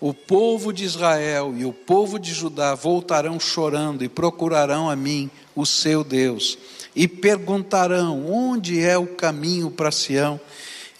o 0.00 0.14
povo 0.14 0.72
de 0.72 0.84
Israel 0.84 1.52
e 1.56 1.64
o 1.64 1.72
povo 1.72 2.20
de 2.20 2.32
Judá 2.32 2.72
voltarão 2.72 3.40
chorando 3.40 4.04
e 4.04 4.08
procurarão 4.08 4.88
a 4.88 4.94
mim, 4.94 5.28
o 5.56 5.66
seu 5.66 6.04
Deus, 6.04 6.56
e 6.94 7.08
perguntarão: 7.08 8.30
onde 8.30 8.80
é 8.80 8.96
o 8.96 9.08
caminho 9.08 9.72
para 9.72 9.90
Sião? 9.90 10.40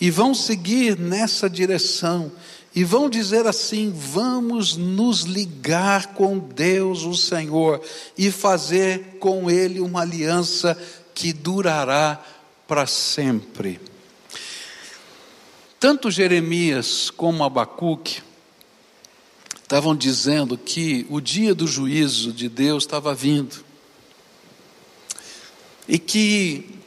E 0.00 0.11
vão 0.11 0.35
seguir 0.35 0.99
nessa 0.99 1.49
direção, 1.49 2.33
e 2.75 2.83
vão 2.83 3.09
dizer 3.09 3.47
assim: 3.47 3.93
vamos 3.95 4.76
nos 4.76 5.21
ligar 5.21 6.09
com 6.09 6.40
Deus, 6.40 7.04
o 7.04 7.14
Senhor, 7.14 7.81
e 8.19 8.33
fazer 8.33 9.19
com 9.21 9.49
Ele 9.49 9.78
uma 9.78 10.00
aliança 10.00 10.76
que 11.14 11.33
durará 11.33 12.21
para 12.66 12.85
sempre. 12.85 13.94
Tanto 15.85 16.11
Jeremias 16.11 17.11
como 17.11 17.45
Abacuque 17.45 18.23
estavam 19.62 19.94
dizendo 19.94 20.57
que 20.57 21.07
o 21.11 21.20
dia 21.20 21.55
do 21.55 21.66
juízo 21.66 22.33
de 22.33 22.49
Deus 22.49 22.85
estava 22.85 23.14
vindo. 23.14 23.62
E 25.87 25.99
que 25.99 26.81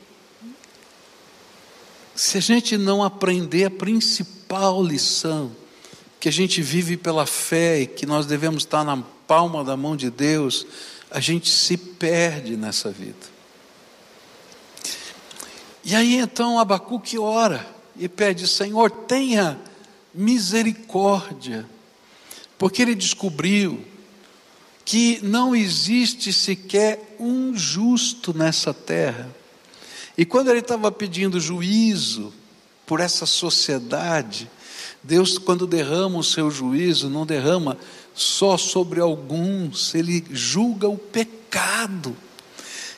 se 2.15 2.39
a 2.39 2.41
gente 2.41 2.75
não 2.75 3.03
aprender 3.03 3.65
a 3.65 3.69
principal 3.69 4.83
lição, 4.83 5.55
que 6.19 6.27
a 6.27 6.33
gente 6.33 6.60
vive 6.63 6.97
pela 6.97 7.27
fé 7.27 7.81
e 7.81 7.86
que 7.86 8.07
nós 8.07 8.25
devemos 8.25 8.63
estar 8.63 8.83
na 8.83 8.97
palma 9.27 9.63
da 9.63 9.77
mão 9.77 9.95
de 9.95 10.10
Deus, 10.10 10.65
a 11.12 11.19
gente 11.19 11.51
se 11.51 11.77
perde 11.77 12.57
nessa 12.57 12.89
vida. 12.89 13.27
E 15.86 15.93
aí 15.93 16.15
então 16.15 16.57
Abacuque 16.57 17.19
ora 17.19 17.76
e 17.99 18.07
pede: 18.07 18.47
Senhor, 18.47 18.89
tenha 18.89 19.60
misericórdia, 20.13 21.65
porque 22.57 22.81
ele 22.81 22.95
descobriu 22.95 23.83
que 24.83 25.19
não 25.21 25.55
existe 25.55 26.31
sequer 26.31 27.15
um 27.19 27.55
justo 27.55 28.33
nessa 28.33 28.73
terra. 28.73 29.29
E 30.17 30.25
quando 30.25 30.49
ele 30.49 30.60
estava 30.60 30.91
pedindo 30.91 31.39
juízo 31.39 32.33
por 32.86 32.99
essa 32.99 33.25
sociedade, 33.25 34.49
Deus, 35.03 35.38
quando 35.38 35.67
derrama 35.67 36.17
o 36.17 36.23
seu 36.23 36.49
juízo, 36.49 37.10
não 37.10 37.25
derrama 37.25 37.77
só 38.13 38.57
sobre 38.57 38.99
alguns, 38.99 39.93
ele 39.93 40.25
julga 40.31 40.88
o 40.88 40.97
pecado. 40.97 42.15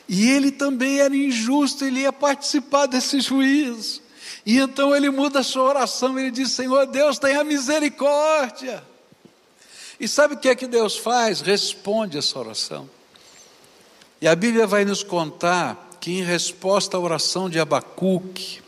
E 0.08 0.30
ele 0.30 0.52
também 0.52 1.00
era 1.00 1.16
injusto, 1.16 1.86
ele 1.86 2.02
ia 2.02 2.14
participar 2.14 2.86
desse 2.86 3.20
juízo. 3.20 4.02
E 4.50 4.58
então 4.58 4.96
ele 4.96 5.12
muda 5.12 5.42
a 5.42 5.44
sua 5.44 5.62
oração, 5.62 6.18
ele 6.18 6.32
diz: 6.32 6.54
Senhor 6.54 6.88
Deus, 6.88 7.20
tenha 7.20 7.44
misericórdia. 7.44 8.84
E 10.00 10.08
sabe 10.08 10.34
o 10.34 10.40
que 10.40 10.50
é 10.50 10.56
que 10.56 10.66
Deus 10.66 10.98
faz? 10.98 11.40
Responde 11.40 12.18
essa 12.18 12.40
oração. 12.40 12.90
E 14.20 14.28
a 14.28 14.36
Bíblia 14.36 14.66
vai 14.66 14.84
nos 14.86 15.04
contar 15.04 15.98
que, 16.02 16.14
em 16.14 16.24
resposta 16.24 16.98
à 16.98 17.00
oração 17.00 17.48
de 17.48 17.60
Abacuque, 17.60 18.60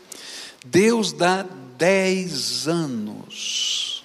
Deus 0.64 1.12
dá 1.12 1.44
dez 1.76 2.68
anos, 2.68 4.04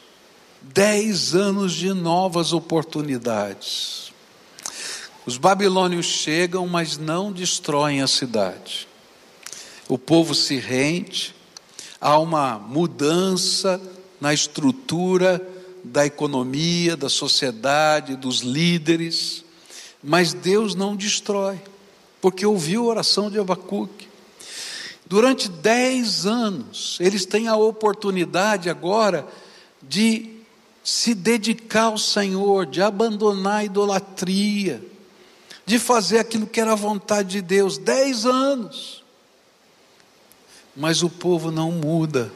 dez 0.59 1.35
anos 1.35 1.73
de 1.73 1.93
novas 1.93 2.53
oportunidades. 2.53 4.11
Os 5.27 5.37
babilônios 5.37 6.07
chegam, 6.07 6.65
mas 6.65 6.97
não 6.97 7.31
destroem 7.31 8.01
a 8.01 8.07
cidade. 8.07 8.87
O 9.87 9.99
povo 9.99 10.33
se 10.33 10.57
rende, 10.57 11.36
há 11.99 12.17
uma 12.19 12.57
mudança 12.59 13.81
na 14.19 14.33
estrutura 14.33 15.45
da 15.83 16.05
economia, 16.05 16.97
da 16.97 17.09
sociedade, 17.09 18.15
dos 18.15 18.41
líderes, 18.41 19.43
mas 20.03 20.33
Deus 20.33 20.75
não 20.75 20.95
destrói, 20.95 21.59
porque 22.21 22.45
ouviu 22.45 22.83
a 22.83 22.87
oração 22.87 23.29
de 23.29 23.39
Abacuque. 23.39 24.07
Durante 25.05 25.49
dez 25.49 26.25
anos, 26.25 26.97
eles 26.99 27.25
têm 27.25 27.47
a 27.47 27.55
oportunidade 27.55 28.69
agora 28.69 29.25
de 29.81 30.35
se 30.83 31.13
dedicar 31.15 31.83
ao 31.83 31.97
Senhor, 31.97 32.65
de 32.65 32.81
abandonar 32.81 33.59
a 33.59 33.63
idolatria, 33.65 34.83
de 35.65 35.79
fazer 35.79 36.19
aquilo 36.19 36.47
que 36.47 36.59
era 36.59 36.73
a 36.73 36.75
vontade 36.75 37.29
de 37.29 37.41
Deus. 37.41 37.77
Dez 37.77 38.25
anos 38.25 39.03
mas 40.77 41.01
o 41.01 41.09
povo 41.09 41.49
não 41.49 41.71
muda, 41.71 42.31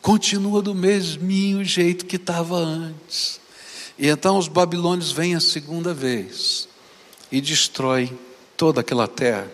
continua 0.00 0.62
do 0.62 0.72
mesminho 0.72 1.64
jeito 1.64 2.06
que 2.06 2.14
estava 2.14 2.56
antes. 2.56 3.40
E 3.98 4.08
então 4.08 4.38
os 4.38 4.46
babilônios 4.46 5.10
vêm 5.10 5.34
a 5.34 5.40
segunda 5.40 5.92
vez 5.92 6.68
e 7.30 7.40
destroem 7.40 8.16
toda 8.56 8.80
aquela 8.80 9.08
terra. 9.08 9.50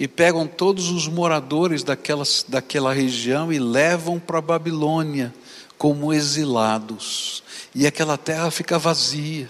E 0.00 0.06
pegam 0.06 0.46
todos 0.46 0.90
os 0.90 1.06
moradores 1.06 1.82
daquela, 1.84 2.24
daquela 2.48 2.92
região 2.92 3.52
e 3.52 3.58
levam 3.58 4.18
para 4.18 4.38
a 4.38 4.42
Babilônia 4.42 5.34
como 5.76 6.12
exilados. 6.12 7.42
E 7.74 7.86
aquela 7.86 8.16
terra 8.16 8.50
fica 8.50 8.78
vazia. 8.78 9.48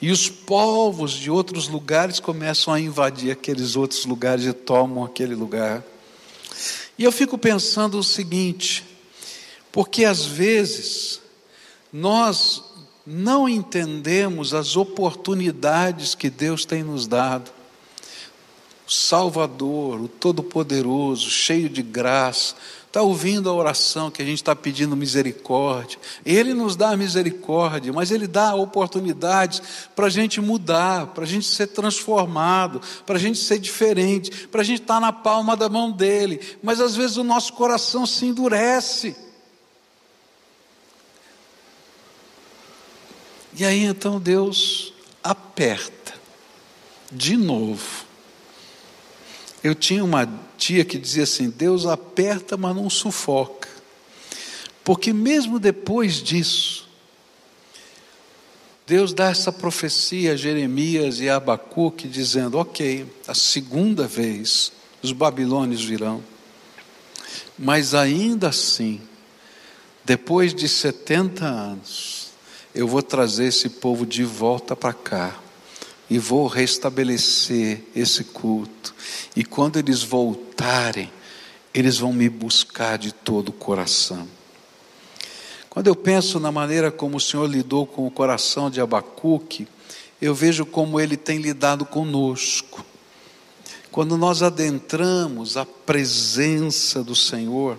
E 0.00 0.10
os 0.10 0.28
povos 0.28 1.12
de 1.12 1.30
outros 1.30 1.68
lugares 1.68 2.18
começam 2.18 2.72
a 2.74 2.80
invadir 2.80 3.30
aqueles 3.30 3.76
outros 3.76 4.04
lugares 4.04 4.46
e 4.46 4.52
tomam 4.52 5.04
aquele 5.04 5.34
lugar. 5.34 5.84
E 6.98 7.04
eu 7.04 7.12
fico 7.12 7.36
pensando 7.36 7.98
o 7.98 8.04
seguinte, 8.04 8.84
porque 9.72 10.04
às 10.04 10.24
vezes 10.24 11.20
nós 11.92 12.62
não 13.06 13.48
entendemos 13.48 14.54
as 14.54 14.76
oportunidades 14.76 16.14
que 16.14 16.30
Deus 16.30 16.64
tem 16.64 16.82
nos 16.82 17.06
dado. 17.06 17.50
Salvador, 18.94 20.00
o 20.00 20.08
Todo-Poderoso, 20.08 21.28
cheio 21.28 21.68
de 21.68 21.82
graça, 21.82 22.54
está 22.86 23.02
ouvindo 23.02 23.50
a 23.50 23.52
oração 23.52 24.08
que 24.08 24.22
a 24.22 24.24
gente 24.24 24.36
está 24.36 24.54
pedindo 24.54 24.94
misericórdia. 24.94 25.98
Ele 26.24 26.54
nos 26.54 26.76
dá 26.76 26.96
misericórdia, 26.96 27.92
mas 27.92 28.12
Ele 28.12 28.28
dá 28.28 28.54
oportunidades 28.54 29.60
para 29.96 30.06
a 30.06 30.08
gente 30.08 30.40
mudar, 30.40 31.08
para 31.08 31.24
a 31.24 31.26
gente 31.26 31.44
ser 31.44 31.66
transformado, 31.66 32.80
para 33.04 33.16
a 33.16 33.18
gente 33.18 33.36
ser 33.40 33.58
diferente, 33.58 34.46
para 34.46 34.60
a 34.60 34.64
gente 34.64 34.82
estar 34.82 34.94
tá 34.94 35.00
na 35.00 35.12
palma 35.12 35.56
da 35.56 35.68
mão 35.68 35.90
dele. 35.90 36.40
Mas 36.62 36.80
às 36.80 36.94
vezes 36.94 37.16
o 37.16 37.24
nosso 37.24 37.52
coração 37.54 38.06
se 38.06 38.26
endurece. 38.26 39.16
E 43.56 43.64
aí 43.64 43.82
então 43.82 44.20
Deus 44.20 44.92
aperta 45.20 46.14
de 47.10 47.36
novo. 47.36 48.13
Eu 49.64 49.74
tinha 49.74 50.04
uma 50.04 50.28
tia 50.58 50.84
que 50.84 50.98
dizia 50.98 51.22
assim: 51.22 51.48
Deus 51.48 51.86
aperta, 51.86 52.54
mas 52.54 52.76
não 52.76 52.90
sufoca. 52.90 53.66
Porque 54.84 55.10
mesmo 55.10 55.58
depois 55.58 56.22
disso, 56.22 56.86
Deus 58.86 59.14
dá 59.14 59.30
essa 59.30 59.50
profecia 59.50 60.34
a 60.34 60.36
Jeremias 60.36 61.18
e 61.18 61.30
a 61.30 61.36
Abacuque, 61.36 62.06
dizendo: 62.06 62.58
Ok, 62.58 63.06
a 63.26 63.32
segunda 63.32 64.06
vez 64.06 64.70
os 65.02 65.12
babilônios 65.12 65.82
virão, 65.82 66.22
mas 67.58 67.94
ainda 67.94 68.50
assim, 68.50 69.00
depois 70.04 70.54
de 70.54 70.68
70 70.68 71.42
anos, 71.42 72.28
eu 72.74 72.86
vou 72.86 73.02
trazer 73.02 73.46
esse 73.46 73.70
povo 73.70 74.04
de 74.04 74.24
volta 74.24 74.76
para 74.76 74.92
cá 74.92 75.40
e 76.08 76.18
vou 76.18 76.46
restabelecer 76.46 77.82
esse 77.94 78.24
culto. 78.24 78.94
E 79.34 79.44
quando 79.44 79.78
eles 79.78 80.02
voltarem, 80.02 81.10
eles 81.72 81.98
vão 81.98 82.12
me 82.12 82.28
buscar 82.28 82.98
de 82.98 83.12
todo 83.12 83.48
o 83.48 83.52
coração. 83.52 84.28
Quando 85.68 85.88
eu 85.88 85.96
penso 85.96 86.38
na 86.38 86.52
maneira 86.52 86.92
como 86.92 87.16
o 87.16 87.20
Senhor 87.20 87.46
lidou 87.46 87.86
com 87.86 88.06
o 88.06 88.10
coração 88.10 88.70
de 88.70 88.80
Abacuque, 88.80 89.66
eu 90.20 90.34
vejo 90.34 90.64
como 90.64 91.00
ele 91.00 91.16
tem 91.16 91.38
lidado 91.38 91.84
conosco. 91.84 92.84
Quando 93.90 94.16
nós 94.16 94.42
adentramos 94.42 95.56
a 95.56 95.64
presença 95.64 97.02
do 97.02 97.14
Senhor 97.14 97.78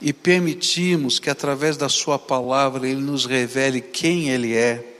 e 0.00 0.12
permitimos 0.12 1.20
que 1.20 1.30
através 1.30 1.76
da 1.76 1.88
Sua 1.88 2.18
palavra 2.18 2.88
Ele 2.88 3.00
nos 3.00 3.24
revele 3.24 3.80
quem 3.80 4.30
Ele 4.30 4.54
é, 4.54 4.91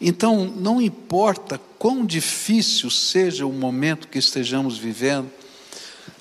então 0.00 0.44
não 0.56 0.80
importa 0.80 1.60
quão 1.78 2.06
difícil 2.06 2.90
seja 2.90 3.46
o 3.46 3.52
momento 3.52 4.08
que 4.08 4.18
estejamos 4.18 4.78
vivendo, 4.78 5.30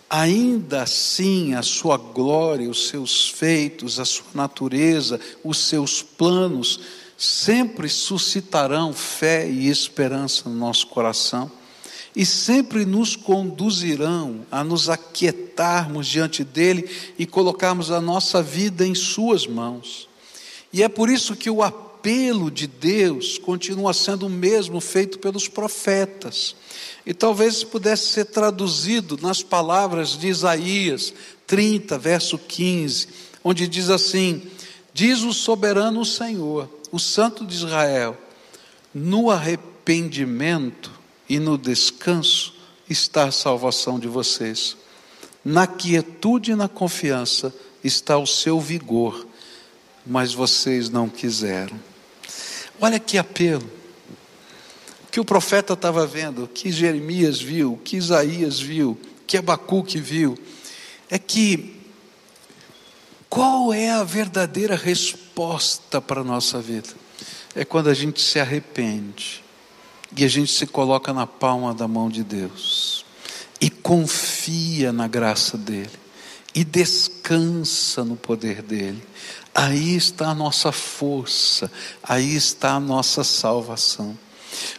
ainda 0.10 0.84
assim 0.84 1.54
a 1.54 1.62
sua 1.62 1.96
glória, 1.98 2.70
os 2.70 2.90
seus 2.90 3.30
feitos, 3.30 4.00
a 4.00 4.06
sua 4.06 4.26
natureza, 4.34 5.20
os 5.44 5.58
seus 5.58 6.02
planos, 6.02 6.82
sempre 7.18 7.88
suscitarão 7.88 8.92
fé 8.92 9.50
e 9.50 9.70
esperança 9.70 10.50
no 10.50 10.56
nosso 10.56 10.88
coração 10.88 11.52
e 12.16 12.26
sempre 12.26 12.86
nos 12.86 13.16
conduzirão 13.16 14.46
a 14.52 14.64
nos 14.64 14.90
aquietarmos 14.90 16.08
diante 16.08 16.44
dele 16.44 16.90
e 17.18 17.26
colocarmos 17.26 17.92
a 17.92 18.02
nossa 18.02 18.42
vida 18.42 18.86
em 18.86 18.96
suas 18.96 19.46
mãos. 19.46 20.10
E 20.74 20.82
é 20.82 20.90
por 20.90 21.10
isso 21.10 21.36
que 21.36 21.50
o 21.50 21.62
apelo 21.62 21.89
apelo 22.00 22.50
de 22.50 22.66
Deus 22.66 23.38
continua 23.38 23.94
sendo 23.94 24.28
o 24.28 24.30
mesmo 24.30 24.80
feito 24.80 25.20
pelos 25.20 25.50
profetas. 25.50 26.56
E 27.06 27.14
talvez 27.14 27.64
pudesse 27.64 28.08
ser 28.08 28.26
traduzido 28.26 29.20
nas 29.22 29.44
palavras 29.44 30.18
de 30.18 30.28
Isaías 30.28 31.14
30, 31.46 31.98
verso 31.98 32.38
15, 32.38 33.08
onde 33.44 33.68
diz 33.68 33.90
assim: 33.90 34.44
Diz 34.94 35.24
o 35.24 35.34
soberano 35.34 36.06
Senhor, 36.06 36.70
o 36.90 36.98
Santo 36.98 37.46
de 37.46 37.54
Israel, 37.54 38.18
no 38.94 39.30
arrependimento 39.30 40.92
e 41.28 41.38
no 41.38 41.58
descanso 41.58 42.56
está 42.90 43.26
a 43.26 43.32
salvação 43.32 44.00
de 44.00 44.08
vocês. 44.08 44.78
Na 45.44 45.68
quietude 45.68 46.52
e 46.52 46.56
na 46.56 46.70
confiança 46.70 47.54
está 47.84 48.18
o 48.18 48.26
seu 48.26 48.60
vigor, 48.60 49.28
mas 50.06 50.34
vocês 50.34 50.90
não 50.90 51.10
quiseram. 51.10 51.89
Olha 52.82 53.00
que 53.00 53.18
apelo. 53.18 53.70
O 55.04 55.12
que 55.12 55.20
o 55.20 55.26
profeta 55.26 55.74
estava 55.74 56.06
vendo, 56.06 56.44
o 56.44 56.48
que 56.48 56.72
Jeremias 56.72 57.42
viu, 57.42 57.74
o 57.74 57.78
que 57.78 57.98
Isaías 57.98 58.60
viu, 58.60 58.92
o 58.92 59.26
que 59.26 59.38
Abacuque 59.38 60.00
viu, 60.00 60.38
é 61.10 61.18
que 61.18 61.80
qual 63.30 63.74
é 63.74 63.92
a 63.92 64.04
verdadeira 64.04 64.76
resposta 64.76 66.02
para 66.02 66.22
a 66.22 66.24
nossa 66.24 66.60
vida? 66.60 66.90
É 67.56 67.64
quando 67.64 67.90
a 67.90 67.94
gente 67.94 68.22
se 68.22 68.40
arrepende 68.40 69.44
e 70.16 70.26
a 70.26 70.28
gente 70.28 70.52
se 70.52 70.66
coloca 70.66 71.14
na 71.14 71.28
palma 71.28 71.74
da 71.74 71.88
mão 71.88 72.10
de 72.10 72.24
Deus 72.24 73.06
e 73.62 73.70
confia 73.70 74.92
na 74.92 75.08
graça 75.08 75.58
dEle 75.58 75.90
e 76.56 76.64
descansa 76.64 78.04
no 78.04 78.16
poder 78.16 78.62
dEle 78.62 79.02
Aí 79.54 79.96
está 79.96 80.30
a 80.30 80.36
nossa 80.36 80.72
força, 80.72 81.72
aí 82.04 82.36
está 82.36 82.74
a 82.74 82.80
nossa 82.80 83.24
salvação. 83.24 84.18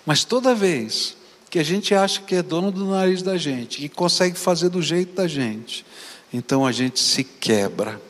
Mas 0.07 0.25
toda 0.25 0.55
vez 0.55 1.17
que 1.51 1.59
a 1.59 1.63
gente 1.65 1.95
acha 1.95 2.23
que 2.23 2.37
é 2.37 2.43
dono 2.43 2.71
do 2.71 2.87
nariz 2.87 3.23
da 3.23 3.37
gente, 3.37 3.79
que 3.79 3.89
consegue 3.89 4.39
fazer 4.39 4.69
do 4.69 4.81
jeito 4.81 5.15
da 5.15 5.27
gente, 5.27 5.85
então 6.33 6.65
a 6.65 6.73
gente 6.73 7.01
se 7.01 7.25
quebra. 7.25 8.01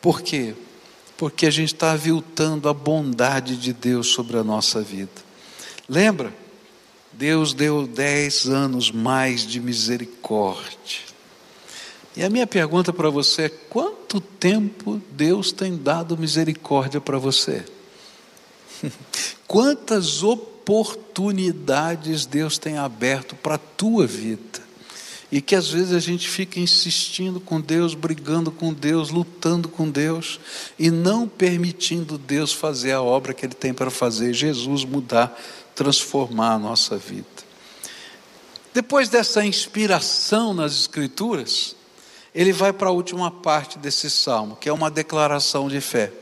Por 0.00 0.20
quê? 0.20 0.54
Porque 1.16 1.46
a 1.46 1.50
gente 1.50 1.74
está 1.74 1.92
aviltando 1.92 2.68
a 2.68 2.74
bondade 2.74 3.56
de 3.56 3.72
Deus 3.72 4.08
sobre 4.08 4.36
a 4.36 4.42
nossa 4.42 4.82
vida. 4.82 5.12
Lembra? 5.88 6.34
Deus 7.12 7.54
deu 7.54 7.86
dez 7.86 8.46
anos 8.46 8.90
mais 8.90 9.46
de 9.46 9.60
misericórdia. 9.60 11.11
E 12.16 12.22
a 12.22 12.30
minha 12.30 12.46
pergunta 12.46 12.92
para 12.92 13.08
você 13.08 13.42
é: 13.42 13.48
quanto 13.48 14.20
tempo 14.20 15.00
Deus 15.12 15.52
tem 15.52 15.76
dado 15.76 16.16
misericórdia 16.16 17.00
para 17.00 17.18
você? 17.18 17.64
Quantas 19.46 20.22
oportunidades 20.22 22.26
Deus 22.26 22.58
tem 22.58 22.78
aberto 22.78 23.34
para 23.36 23.54
a 23.54 23.58
tua 23.58 24.06
vida? 24.06 24.60
E 25.30 25.40
que 25.40 25.54
às 25.54 25.70
vezes 25.70 25.94
a 25.94 25.98
gente 25.98 26.28
fica 26.28 26.60
insistindo 26.60 27.40
com 27.40 27.58
Deus, 27.58 27.94
brigando 27.94 28.52
com 28.52 28.74
Deus, 28.74 29.08
lutando 29.08 29.66
com 29.66 29.88
Deus 29.88 30.38
e 30.78 30.90
não 30.90 31.26
permitindo 31.26 32.18
Deus 32.18 32.52
fazer 32.52 32.92
a 32.92 33.00
obra 33.00 33.32
que 33.32 33.46
Ele 33.46 33.54
tem 33.54 33.72
para 33.72 33.90
fazer, 33.90 34.34
Jesus 34.34 34.84
mudar, 34.84 35.34
transformar 35.74 36.54
a 36.54 36.58
nossa 36.58 36.98
vida. 36.98 37.24
Depois 38.74 39.08
dessa 39.08 39.44
inspiração 39.44 40.52
nas 40.52 40.72
Escrituras, 40.72 41.74
ele 42.34 42.52
vai 42.52 42.72
para 42.72 42.88
a 42.88 42.92
última 42.92 43.30
parte 43.30 43.78
desse 43.78 44.08
salmo, 44.08 44.56
que 44.56 44.68
é 44.68 44.72
uma 44.72 44.90
declaração 44.90 45.68
de 45.68 45.80
fé. 45.80 46.12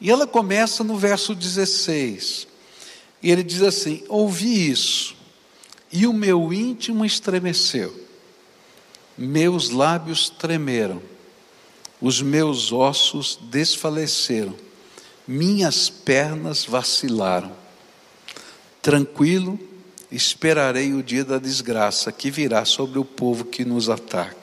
E 0.00 0.10
ela 0.10 0.26
começa 0.26 0.82
no 0.82 0.96
verso 0.96 1.34
16. 1.34 2.48
E 3.22 3.30
ele 3.30 3.42
diz 3.42 3.62
assim: 3.62 4.02
Ouvi 4.08 4.70
isso, 4.70 5.14
e 5.92 6.06
o 6.06 6.12
meu 6.12 6.52
íntimo 6.52 7.04
estremeceu, 7.04 7.94
meus 9.16 9.70
lábios 9.70 10.30
tremeram, 10.30 11.00
os 12.00 12.20
meus 12.20 12.72
ossos 12.72 13.38
desfaleceram, 13.42 14.56
minhas 15.28 15.88
pernas 15.88 16.64
vacilaram. 16.64 17.52
Tranquilo, 18.80 19.60
esperarei 20.10 20.92
o 20.92 21.02
dia 21.02 21.24
da 21.24 21.38
desgraça 21.38 22.10
que 22.10 22.30
virá 22.30 22.64
sobre 22.64 22.98
o 22.98 23.04
povo 23.04 23.44
que 23.44 23.64
nos 23.64 23.88
ataca. 23.88 24.41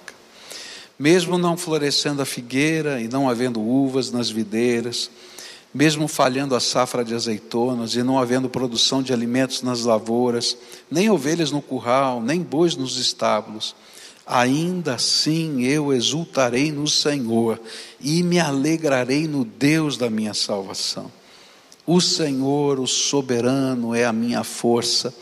Mesmo 1.00 1.38
não 1.38 1.56
florescendo 1.56 2.22
a 2.22 2.26
figueira 2.26 3.00
e 3.00 3.08
não 3.08 3.30
havendo 3.30 3.62
uvas 3.62 4.12
nas 4.12 4.30
videiras, 4.30 5.10
mesmo 5.74 6.10
falhando 6.10 6.56
a 6.56 6.60
safra 6.60 7.06
de 7.06 7.16
azeitonas 7.16 7.96
e 7.96 8.04
não 8.04 8.20
havendo 8.20 8.50
produção 8.50 9.02
de 9.02 9.14
alimentos 9.14 9.62
nas 9.62 9.86
lavouras, 9.86 10.58
nem 10.92 11.10
ovelhas 11.10 11.52
no 11.52 11.62
curral, 11.62 12.22
nem 12.22 12.42
bois 12.42 12.76
nos 12.76 12.98
estábulos, 12.98 13.76
ainda 14.28 14.96
assim 14.96 15.64
eu 15.64 15.94
exultarei 15.94 16.70
no 16.70 16.86
Senhor 16.86 17.62
e 18.02 18.22
me 18.22 18.38
alegrarei 18.38 19.26
no 19.26 19.46
Deus 19.46 19.96
da 19.96 20.10
minha 20.10 20.34
salvação. 20.34 21.10
O 21.86 22.02
Senhor, 22.02 22.78
o 22.78 22.86
soberano, 22.86 23.96
é 23.96 24.04
a 24.04 24.14
minha 24.14 24.44
força, 24.44 25.14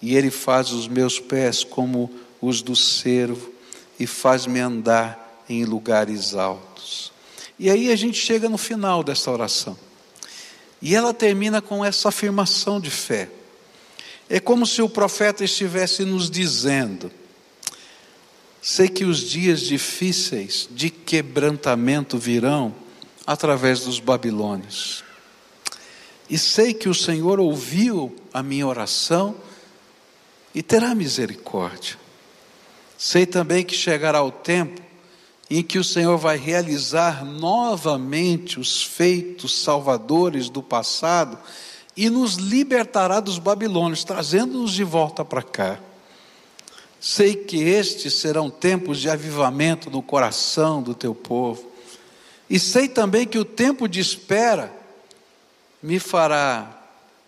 e 0.00 0.14
Ele 0.14 0.30
faz 0.30 0.70
os 0.70 0.86
meus 0.86 1.18
pés 1.18 1.64
como 1.64 2.10
os 2.40 2.62
do 2.62 2.76
cervo, 2.76 3.50
e 3.98 4.06
faz-me 4.06 4.60
andar 4.60 5.23
em 5.48 5.64
lugares 5.64 6.34
altos. 6.34 7.12
E 7.58 7.70
aí 7.70 7.90
a 7.90 7.96
gente 7.96 8.18
chega 8.18 8.48
no 8.48 8.58
final 8.58 9.02
dessa 9.02 9.30
oração. 9.30 9.76
E 10.82 10.94
ela 10.94 11.14
termina 11.14 11.62
com 11.62 11.84
essa 11.84 12.08
afirmação 12.08 12.80
de 12.80 12.90
fé. 12.90 13.30
É 14.28 14.40
como 14.40 14.66
se 14.66 14.82
o 14.82 14.88
profeta 14.88 15.44
estivesse 15.44 16.04
nos 16.04 16.30
dizendo: 16.30 17.10
Sei 18.60 18.88
que 18.88 19.04
os 19.04 19.20
dias 19.20 19.60
difíceis 19.60 20.68
de 20.70 20.90
quebrantamento 20.90 22.18
virão 22.18 22.74
através 23.26 23.80
dos 23.80 24.00
babilônios. 24.00 25.04
E 26.28 26.38
sei 26.38 26.72
que 26.72 26.88
o 26.88 26.94
Senhor 26.94 27.38
ouviu 27.38 28.14
a 28.32 28.42
minha 28.42 28.66
oração 28.66 29.36
e 30.54 30.62
terá 30.62 30.94
misericórdia. 30.94 31.96
Sei 32.96 33.26
também 33.26 33.64
que 33.64 33.74
chegará 33.74 34.22
o 34.22 34.30
tempo 34.30 34.83
em 35.50 35.62
que 35.62 35.78
o 35.78 35.84
Senhor 35.84 36.16
vai 36.16 36.36
realizar 36.36 37.24
novamente 37.24 38.58
os 38.58 38.82
feitos 38.82 39.60
salvadores 39.62 40.48
do 40.48 40.62
passado 40.62 41.38
e 41.96 42.08
nos 42.08 42.34
libertará 42.34 43.20
dos 43.20 43.38
babilônios, 43.38 44.04
trazendo-nos 44.04 44.72
de 44.72 44.82
volta 44.82 45.24
para 45.24 45.42
cá. 45.42 45.78
Sei 46.98 47.36
que 47.36 47.62
estes 47.62 48.14
serão 48.14 48.48
tempos 48.48 48.98
de 48.98 49.10
avivamento 49.10 49.90
no 49.90 50.02
coração 50.02 50.82
do 50.82 50.94
teu 50.94 51.14
povo. 51.14 51.70
E 52.48 52.58
sei 52.58 52.88
também 52.88 53.26
que 53.26 53.38
o 53.38 53.44
tempo 53.44 53.86
de 53.86 54.00
espera 54.00 54.72
me 55.82 55.98
fará 55.98 56.82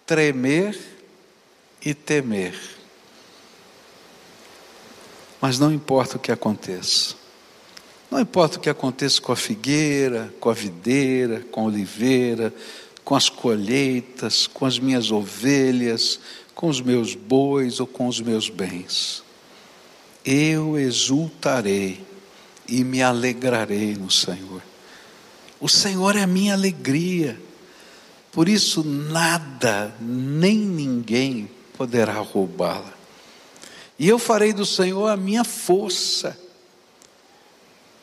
tremer 0.07 0.79
e 1.85 1.93
temer. 1.93 2.59
Mas 5.41 5.59
não 5.59 5.71
importa 5.71 6.17
o 6.17 6.21
que 6.21 6.33
aconteça. 6.33 7.26
Não 8.11 8.21
importa 8.21 8.59
o 8.59 8.61
que 8.61 8.71
aconteça 8.71 9.21
com 9.21 9.33
a 9.33 9.37
figueira, 9.37 10.33
com 10.41 10.49
a 10.49 10.55
videira, 10.55 11.45
com 11.51 11.63
a 11.63 11.65
oliveira, 11.65 12.55
com 13.05 13.15
as 13.15 13.29
colheitas, 13.29 14.47
com 14.47 14.65
as 14.65 14.79
minhas 14.79 15.11
ovelhas, 15.11 16.19
com 16.55 16.69
os 16.69 16.81
meus 16.81 17.15
bois 17.15 17.81
ou 17.81 17.87
com 17.87 18.07
os 18.07 18.21
meus 18.21 18.49
bens 18.49 19.27
eu 20.27 20.77
exultarei 20.77 22.05
e 22.69 22.83
me 22.83 23.01
alegrarei 23.01 23.95
no 23.95 24.11
Senhor. 24.11 24.61
O 25.61 25.69
Senhor 25.69 26.17
é 26.17 26.23
a 26.23 26.27
minha 26.27 26.53
alegria, 26.53 27.41
por 28.33 28.49
isso 28.49 28.83
nada, 28.83 29.95
nem 30.01 30.59
ninguém 30.59 31.49
poderá 31.79 32.15
roubá-la. 32.15 32.93
E 33.97 34.09
eu 34.09 34.19
farei 34.19 34.53
do 34.53 34.67
Senhor 34.67 35.07
a 35.07 35.17
minha 35.17 35.45
força, 35.45 36.37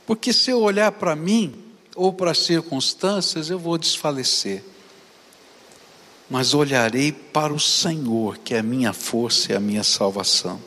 porque 0.06 0.34
se 0.34 0.52
eu 0.52 0.62
olhar 0.62 0.92
para 0.92 1.16
mim 1.16 1.54
ou 1.96 2.12
para 2.12 2.32
as 2.32 2.40
circunstâncias, 2.40 3.50
eu 3.50 3.58
vou 3.58 3.78
desfalecer. 3.78 4.64
Mas 6.30 6.54
olharei 6.54 7.12
para 7.12 7.54
o 7.54 7.60
Senhor, 7.60 8.38
que 8.40 8.54
é 8.54 8.60
a 8.60 8.64
minha 8.64 8.92
força 8.94 9.52
e 9.52 9.56
a 9.56 9.60
minha 9.60 9.84
salvação. 9.84 10.60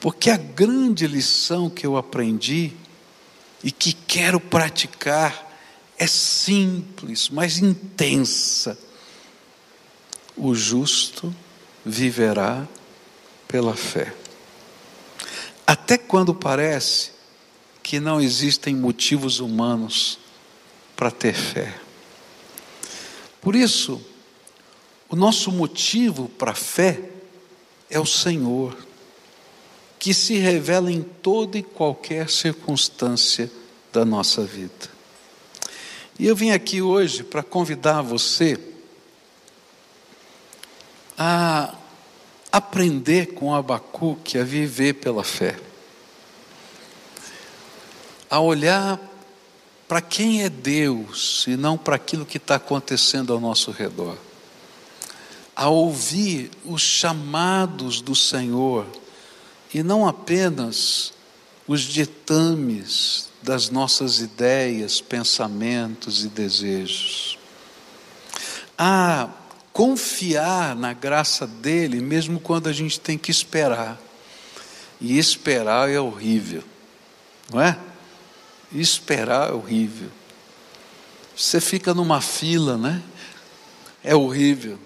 Porque 0.00 0.30
a 0.30 0.36
grande 0.36 1.06
lição 1.06 1.68
que 1.68 1.86
eu 1.86 1.96
aprendi 1.96 2.72
e 3.62 3.72
que 3.72 3.92
quero 3.92 4.38
praticar 4.38 5.52
é 5.98 6.06
simples, 6.06 7.28
mas 7.30 7.58
intensa. 7.58 8.78
O 10.36 10.54
justo 10.54 11.34
viverá 11.84 12.66
pela 13.48 13.74
fé. 13.74 14.12
Até 15.66 15.96
quando 15.96 16.34
parece 16.34 17.13
que 17.84 18.00
não 18.00 18.18
existem 18.18 18.74
motivos 18.74 19.40
humanos 19.40 20.18
para 20.96 21.10
ter 21.10 21.34
fé. 21.34 21.78
Por 23.42 23.54
isso, 23.54 24.00
o 25.06 25.14
nosso 25.14 25.52
motivo 25.52 26.30
para 26.30 26.52
a 26.52 26.54
fé 26.56 27.10
é 27.90 28.00
o 28.00 28.06
Senhor 28.06 28.74
que 29.98 30.14
se 30.14 30.36
revela 30.36 30.90
em 30.90 31.02
toda 31.02 31.58
e 31.58 31.62
qualquer 31.62 32.30
circunstância 32.30 33.52
da 33.92 34.02
nossa 34.02 34.42
vida. 34.42 34.88
E 36.18 36.26
eu 36.26 36.34
vim 36.34 36.52
aqui 36.52 36.80
hoje 36.80 37.22
para 37.22 37.42
convidar 37.42 38.00
você 38.00 38.58
a 41.18 41.74
aprender 42.50 43.34
com 43.34 43.54
Abacuque 43.54 44.38
a 44.38 44.44
viver 44.44 44.94
pela 44.94 45.22
fé, 45.22 45.58
a 48.34 48.40
olhar 48.40 48.98
para 49.86 50.00
quem 50.00 50.42
é 50.42 50.48
Deus 50.48 51.44
e 51.46 51.56
não 51.56 51.78
para 51.78 51.94
aquilo 51.94 52.26
que 52.26 52.38
está 52.38 52.56
acontecendo 52.56 53.32
ao 53.32 53.38
nosso 53.38 53.70
redor, 53.70 54.18
a 55.54 55.68
ouvir 55.68 56.50
os 56.64 56.82
chamados 56.82 58.00
do 58.00 58.12
Senhor 58.12 58.88
e 59.72 59.84
não 59.84 60.04
apenas 60.04 61.12
os 61.64 61.82
ditames 61.82 63.28
das 63.40 63.70
nossas 63.70 64.18
ideias, 64.18 65.00
pensamentos 65.00 66.24
e 66.24 66.28
desejos. 66.28 67.38
A 68.76 69.28
confiar 69.72 70.74
na 70.74 70.92
graça 70.92 71.46
dele, 71.46 72.00
mesmo 72.00 72.40
quando 72.40 72.68
a 72.68 72.72
gente 72.72 72.98
tem 72.98 73.16
que 73.16 73.30
esperar. 73.30 73.96
E 75.00 75.20
esperar 75.20 75.88
é 75.88 76.00
horrível, 76.00 76.64
não 77.52 77.60
é? 77.60 77.78
Esperar 78.74 79.50
é 79.50 79.52
horrível. 79.52 80.08
Você 81.36 81.60
fica 81.60 81.94
numa 81.94 82.20
fila, 82.20 82.76
né? 82.76 83.02
É 84.02 84.14
horrível. 84.14 84.78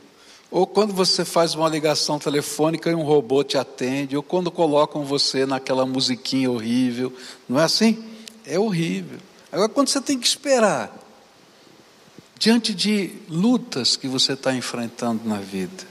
Ou 0.51 0.67
quando 0.67 0.95
você 0.95 1.25
faz 1.25 1.55
uma 1.55 1.69
ligação 1.69 2.19
telefônica 2.19 2.91
e 2.91 2.95
um 2.95 3.03
robô 3.03 3.45
te 3.45 3.59
atende, 3.59 4.17
ou 4.17 4.23
quando 4.23 4.51
colocam 4.51 5.05
você 5.05 5.45
naquela 5.45 5.85
musiquinha 5.85 6.51
horrível, 6.51 7.13
não 7.49 7.61
é 7.61 7.65
assim? 7.65 8.03
É 8.47 8.59
horrível. 8.59 9.19
Agora, 9.53 9.69
quando 9.69 9.89
você 9.89 10.01
tem 10.01 10.19
que 10.19 10.27
esperar, 10.27 10.97
diante 12.39 12.73
de 12.73 13.13
lutas 13.29 13.97
que 13.97 14.09
você 14.09 14.33
está 14.33 14.55
enfrentando 14.55 15.29
na 15.29 15.39
vida, 15.39 15.85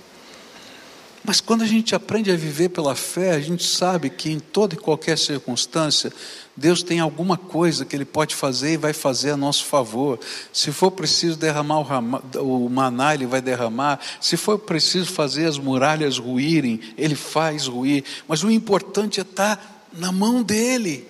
mas 1.27 1.41
quando 1.41 1.61
a 1.61 1.65
gente 1.65 1.93
aprende 1.93 2.31
a 2.31 2.37
viver 2.37 2.69
pela 2.69 2.95
fé, 2.95 3.31
a 3.31 3.39
gente 3.41 3.65
sabe 3.65 4.09
que 4.09 4.31
em 4.31 4.39
toda 4.39 4.75
e 4.75 4.77
qualquer 4.77 5.17
circunstância, 5.17 6.09
Deus 6.55 6.81
tem 6.81 7.01
alguma 7.01 7.35
coisa 7.35 7.83
que 7.83 7.93
Ele 7.97 8.05
pode 8.05 8.33
fazer 8.33 8.71
e 8.71 8.77
vai 8.77 8.93
fazer 8.93 9.31
a 9.31 9.37
nosso 9.37 9.65
favor. 9.65 10.17
Se 10.53 10.71
for 10.71 10.89
preciso 10.89 11.37
derramar 11.37 11.81
o 11.81 12.69
maná, 12.69 13.13
Ele 13.13 13.25
vai 13.25 13.41
derramar. 13.41 13.99
Se 14.21 14.37
for 14.37 14.57
preciso 14.57 15.11
fazer 15.11 15.47
as 15.47 15.57
muralhas 15.57 16.17
ruírem, 16.17 16.79
Ele 16.97 17.13
faz 17.13 17.67
ruir. 17.67 18.05
Mas 18.25 18.41
o 18.41 18.49
importante 18.49 19.19
é 19.19 19.23
estar 19.23 19.85
na 19.91 20.13
mão 20.13 20.41
dEle, 20.41 21.05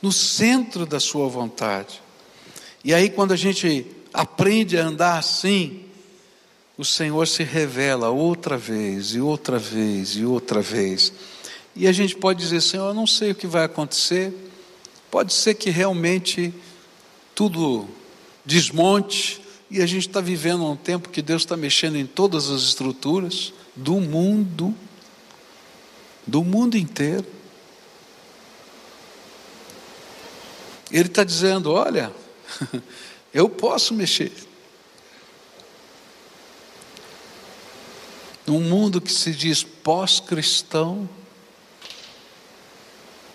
no 0.00 0.12
centro 0.12 0.86
da 0.86 0.98
Sua 0.98 1.28
vontade. 1.28 2.00
E 2.82 2.94
aí, 2.94 3.10
quando 3.10 3.32
a 3.32 3.36
gente 3.36 3.86
aprende 4.14 4.78
a 4.78 4.86
andar 4.86 5.18
assim, 5.18 5.82
o 6.78 6.84
Senhor 6.84 7.26
se 7.26 7.42
revela 7.42 8.10
outra 8.10 8.58
vez, 8.58 9.14
e 9.14 9.20
outra 9.20 9.58
vez, 9.58 10.10
e 10.10 10.24
outra 10.24 10.60
vez. 10.60 11.12
E 11.74 11.86
a 11.86 11.92
gente 11.92 12.14
pode 12.16 12.38
dizer, 12.40 12.60
Senhor, 12.60 12.88
eu 12.88 12.94
não 12.94 13.06
sei 13.06 13.30
o 13.30 13.34
que 13.34 13.46
vai 13.46 13.64
acontecer, 13.64 14.32
pode 15.10 15.32
ser 15.32 15.54
que 15.54 15.70
realmente 15.70 16.52
tudo 17.34 17.88
desmonte, 18.44 19.42
e 19.70 19.82
a 19.82 19.86
gente 19.86 20.06
está 20.06 20.20
vivendo 20.20 20.64
um 20.64 20.76
tempo 20.76 21.08
que 21.08 21.22
Deus 21.22 21.42
está 21.42 21.56
mexendo 21.56 21.96
em 21.96 22.06
todas 22.06 22.50
as 22.50 22.62
estruturas 22.62 23.52
do 23.74 23.94
mundo, 23.94 24.74
do 26.26 26.44
mundo 26.44 26.76
inteiro. 26.76 27.26
Ele 30.90 31.08
está 31.08 31.24
dizendo: 31.24 31.72
olha, 31.72 32.12
eu 33.34 33.48
posso 33.48 33.92
mexer. 33.92 34.32
Num 38.46 38.60
mundo 38.60 39.00
que 39.00 39.12
se 39.12 39.32
diz 39.32 39.62
pós-cristão, 39.62 41.08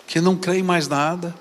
que 0.07 0.21
não 0.21 0.35
crê 0.35 0.59
em 0.59 0.63
mais 0.63 0.87
nada, 0.87 1.35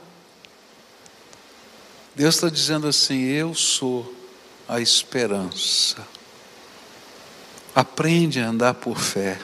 Deus 2.15 2.35
está 2.35 2.49
dizendo 2.49 2.87
assim: 2.87 3.25
Eu 3.25 3.55
sou 3.55 4.15
a 4.69 4.81
esperança. 4.81 6.07
Aprende 7.75 8.41
a 8.41 8.49
andar 8.49 8.75
por 8.75 8.99
fé. 8.99 9.39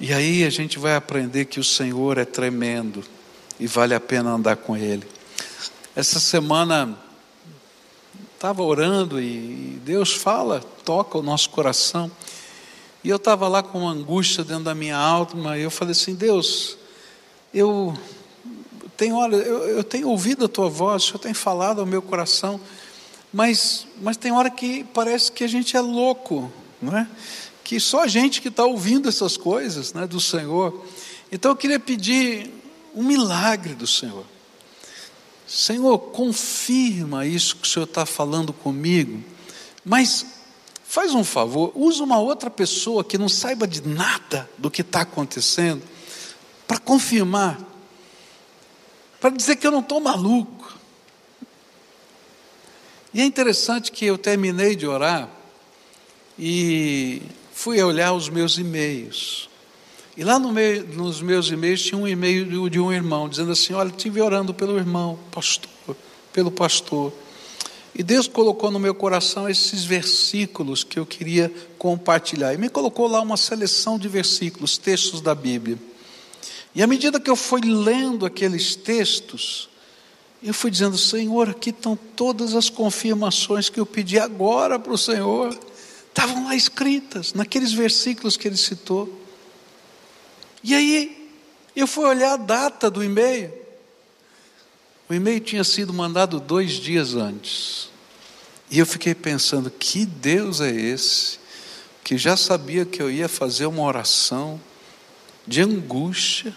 E 0.00 0.12
aí 0.12 0.44
a 0.44 0.50
gente 0.50 0.78
vai 0.78 0.96
aprender 0.96 1.44
que 1.44 1.60
o 1.60 1.64
Senhor 1.64 2.18
é 2.18 2.24
tremendo 2.24 3.04
e 3.58 3.66
vale 3.66 3.94
a 3.94 4.00
pena 4.00 4.30
andar 4.30 4.56
com 4.56 4.76
Ele. 4.76 5.06
Essa 5.94 6.18
semana 6.18 6.98
estava 8.44 8.62
orando 8.62 9.18
e 9.18 9.80
Deus 9.86 10.12
fala, 10.12 10.60
toca 10.84 11.16
o 11.16 11.22
nosso 11.22 11.48
coração. 11.48 12.12
E 13.02 13.08
eu 13.08 13.16
estava 13.16 13.48
lá 13.48 13.62
com 13.62 13.78
uma 13.78 13.90
angústia 13.90 14.44
dentro 14.44 14.64
da 14.64 14.74
minha 14.74 14.98
alma, 14.98 15.56
e 15.56 15.62
eu 15.62 15.70
falei 15.70 15.92
assim: 15.92 16.14
Deus, 16.14 16.76
eu 17.54 17.96
tenho, 18.98 19.16
olha, 19.16 19.36
eu, 19.36 19.78
eu 19.78 19.82
tenho 19.82 20.10
ouvido 20.10 20.44
a 20.44 20.48
tua 20.48 20.68
voz, 20.68 21.04
o 21.04 21.06
Senhor 21.06 21.20
tem 21.20 21.32
falado 21.32 21.80
ao 21.80 21.86
meu 21.86 22.02
coração, 22.02 22.60
mas, 23.32 23.86
mas 24.02 24.18
tem 24.18 24.30
hora 24.30 24.50
que 24.50 24.84
parece 24.92 25.32
que 25.32 25.42
a 25.42 25.48
gente 25.48 25.74
é 25.74 25.80
louco, 25.80 26.52
não 26.82 26.98
é? 26.98 27.08
Que 27.64 27.80
só 27.80 28.02
a 28.02 28.06
gente 28.06 28.42
que 28.42 28.48
está 28.48 28.64
ouvindo 28.66 29.08
essas 29.08 29.38
coisas 29.38 29.94
né, 29.94 30.06
do 30.06 30.20
Senhor. 30.20 30.84
Então 31.32 31.52
eu 31.52 31.56
queria 31.56 31.80
pedir 31.80 32.50
um 32.94 33.04
milagre 33.04 33.74
do 33.74 33.86
Senhor. 33.86 34.33
Senhor, 35.54 35.96
confirma 36.10 37.24
isso 37.24 37.54
que 37.54 37.62
o 37.62 37.70
Senhor 37.70 37.84
está 37.84 38.04
falando 38.04 38.52
comigo, 38.52 39.22
mas 39.84 40.26
faz 40.84 41.14
um 41.14 41.22
favor, 41.22 41.70
usa 41.76 42.02
uma 42.02 42.18
outra 42.18 42.50
pessoa 42.50 43.04
que 43.04 43.16
não 43.16 43.28
saiba 43.28 43.64
de 43.64 43.86
nada 43.86 44.50
do 44.58 44.68
que 44.68 44.80
está 44.80 45.02
acontecendo, 45.02 45.80
para 46.66 46.78
confirmar, 46.78 47.60
para 49.20 49.30
dizer 49.30 49.54
que 49.54 49.64
eu 49.64 49.70
não 49.70 49.78
estou 49.78 50.00
maluco. 50.00 50.76
E 53.12 53.20
é 53.20 53.24
interessante 53.24 53.92
que 53.92 54.04
eu 54.04 54.18
terminei 54.18 54.74
de 54.74 54.88
orar 54.88 55.30
e 56.36 57.22
fui 57.52 57.80
olhar 57.80 58.12
os 58.12 58.28
meus 58.28 58.58
e-mails. 58.58 59.48
E 60.16 60.22
lá 60.22 60.38
no 60.38 60.52
meio, 60.52 60.86
nos 60.94 61.20
meus 61.20 61.50
e-mails 61.50 61.82
tinha 61.82 61.98
um 61.98 62.06
e-mail 62.06 62.70
de 62.70 62.78
um 62.78 62.92
irmão 62.92 63.28
dizendo 63.28 63.50
assim: 63.50 63.72
Olha, 63.72 63.88
estive 63.88 64.20
orando 64.20 64.54
pelo 64.54 64.76
irmão, 64.76 65.18
pastor, 65.32 65.68
pelo 66.32 66.52
pastor. 66.52 67.12
E 67.96 68.02
Deus 68.02 68.28
colocou 68.28 68.70
no 68.70 68.78
meu 68.78 68.94
coração 68.94 69.48
esses 69.48 69.84
versículos 69.84 70.82
que 70.82 70.98
eu 70.98 71.06
queria 71.06 71.52
compartilhar. 71.78 72.52
E 72.52 72.58
me 72.58 72.68
colocou 72.68 73.08
lá 73.08 73.20
uma 73.20 73.36
seleção 73.36 73.98
de 73.98 74.08
versículos, 74.08 74.76
textos 74.76 75.20
da 75.20 75.34
Bíblia. 75.34 75.78
E 76.74 76.82
à 76.82 76.86
medida 76.86 77.20
que 77.20 77.30
eu 77.30 77.36
fui 77.36 77.60
lendo 77.60 78.26
aqueles 78.26 78.76
textos, 78.76 79.68
eu 80.40 80.54
fui 80.54 80.70
dizendo: 80.70 80.96
Senhor, 80.96 81.48
aqui 81.48 81.70
estão 81.70 81.96
todas 81.96 82.54
as 82.54 82.70
confirmações 82.70 83.68
que 83.68 83.80
eu 83.80 83.86
pedi 83.86 84.18
agora 84.18 84.78
para 84.78 84.92
o 84.92 84.98
Senhor. 84.98 85.58
Estavam 86.08 86.44
lá 86.44 86.54
escritas, 86.54 87.34
naqueles 87.34 87.72
versículos 87.72 88.36
que 88.36 88.46
ele 88.46 88.56
citou. 88.56 89.23
E 90.64 90.74
aí, 90.74 91.30
eu 91.76 91.86
fui 91.86 92.06
olhar 92.06 92.32
a 92.32 92.36
data 92.38 92.90
do 92.90 93.04
e-mail. 93.04 93.52
O 95.06 95.12
e-mail 95.12 95.38
tinha 95.40 95.62
sido 95.62 95.92
mandado 95.92 96.40
dois 96.40 96.72
dias 96.72 97.14
antes. 97.14 97.90
E 98.70 98.78
eu 98.78 98.86
fiquei 98.86 99.14
pensando: 99.14 99.70
que 99.70 100.06
Deus 100.06 100.62
é 100.62 100.70
esse? 100.70 101.38
Que 102.02 102.16
já 102.16 102.34
sabia 102.34 102.86
que 102.86 103.02
eu 103.02 103.10
ia 103.10 103.28
fazer 103.28 103.66
uma 103.66 103.82
oração 103.82 104.58
de 105.46 105.60
angústia, 105.60 106.56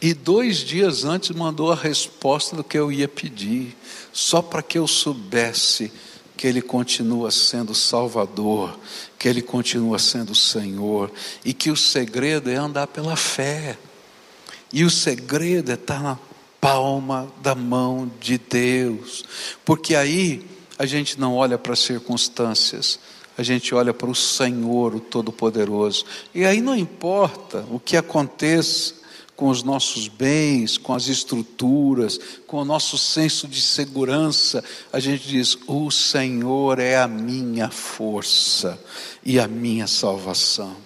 e 0.00 0.12
dois 0.12 0.58
dias 0.58 1.04
antes 1.04 1.30
mandou 1.30 1.70
a 1.70 1.76
resposta 1.76 2.56
do 2.56 2.64
que 2.64 2.76
eu 2.76 2.90
ia 2.90 3.06
pedir, 3.06 3.76
só 4.12 4.42
para 4.42 4.62
que 4.62 4.76
eu 4.76 4.88
soubesse 4.88 5.92
que 6.36 6.46
Ele 6.46 6.60
continua 6.60 7.30
sendo 7.30 7.74
Salvador, 7.74 8.78
que 9.18 9.28
Ele 9.28 9.42
continua 9.42 9.98
sendo 9.98 10.34
Senhor, 10.34 11.10
e 11.44 11.52
que 11.52 11.70
o 11.70 11.76
segredo 11.76 12.50
é 12.50 12.56
andar 12.56 12.86
pela 12.86 13.16
fé, 13.16 13.78
e 14.72 14.84
o 14.84 14.90
segredo 14.90 15.70
é 15.70 15.74
estar 15.74 16.02
na 16.02 16.18
palma 16.60 17.32
da 17.42 17.54
mão 17.54 18.10
de 18.20 18.38
Deus, 18.38 19.24
porque 19.64 19.94
aí 19.94 20.44
a 20.78 20.86
gente 20.86 21.20
não 21.20 21.34
olha 21.34 21.56
para 21.56 21.74
as 21.74 21.80
circunstâncias, 21.80 22.98
a 23.36 23.42
gente 23.42 23.74
olha 23.74 23.92
para 23.92 24.10
o 24.10 24.14
Senhor, 24.14 24.94
o 24.94 25.00
Todo-Poderoso, 25.00 26.04
e 26.34 26.44
aí 26.44 26.60
não 26.60 26.76
importa 26.76 27.64
o 27.70 27.78
que 27.78 27.96
aconteça, 27.96 28.94
com 29.36 29.48
os 29.48 29.62
nossos 29.62 30.08
bens, 30.08 30.78
com 30.78 30.94
as 30.94 31.08
estruturas, 31.08 32.18
com 32.46 32.58
o 32.58 32.64
nosso 32.64 32.96
senso 32.96 33.48
de 33.48 33.60
segurança, 33.60 34.62
a 34.92 35.00
gente 35.00 35.26
diz: 35.26 35.58
O 35.66 35.90
Senhor 35.90 36.78
é 36.78 36.96
a 36.96 37.08
minha 37.08 37.70
força 37.70 38.78
e 39.24 39.38
a 39.40 39.48
minha 39.48 39.86
salvação. 39.86 40.76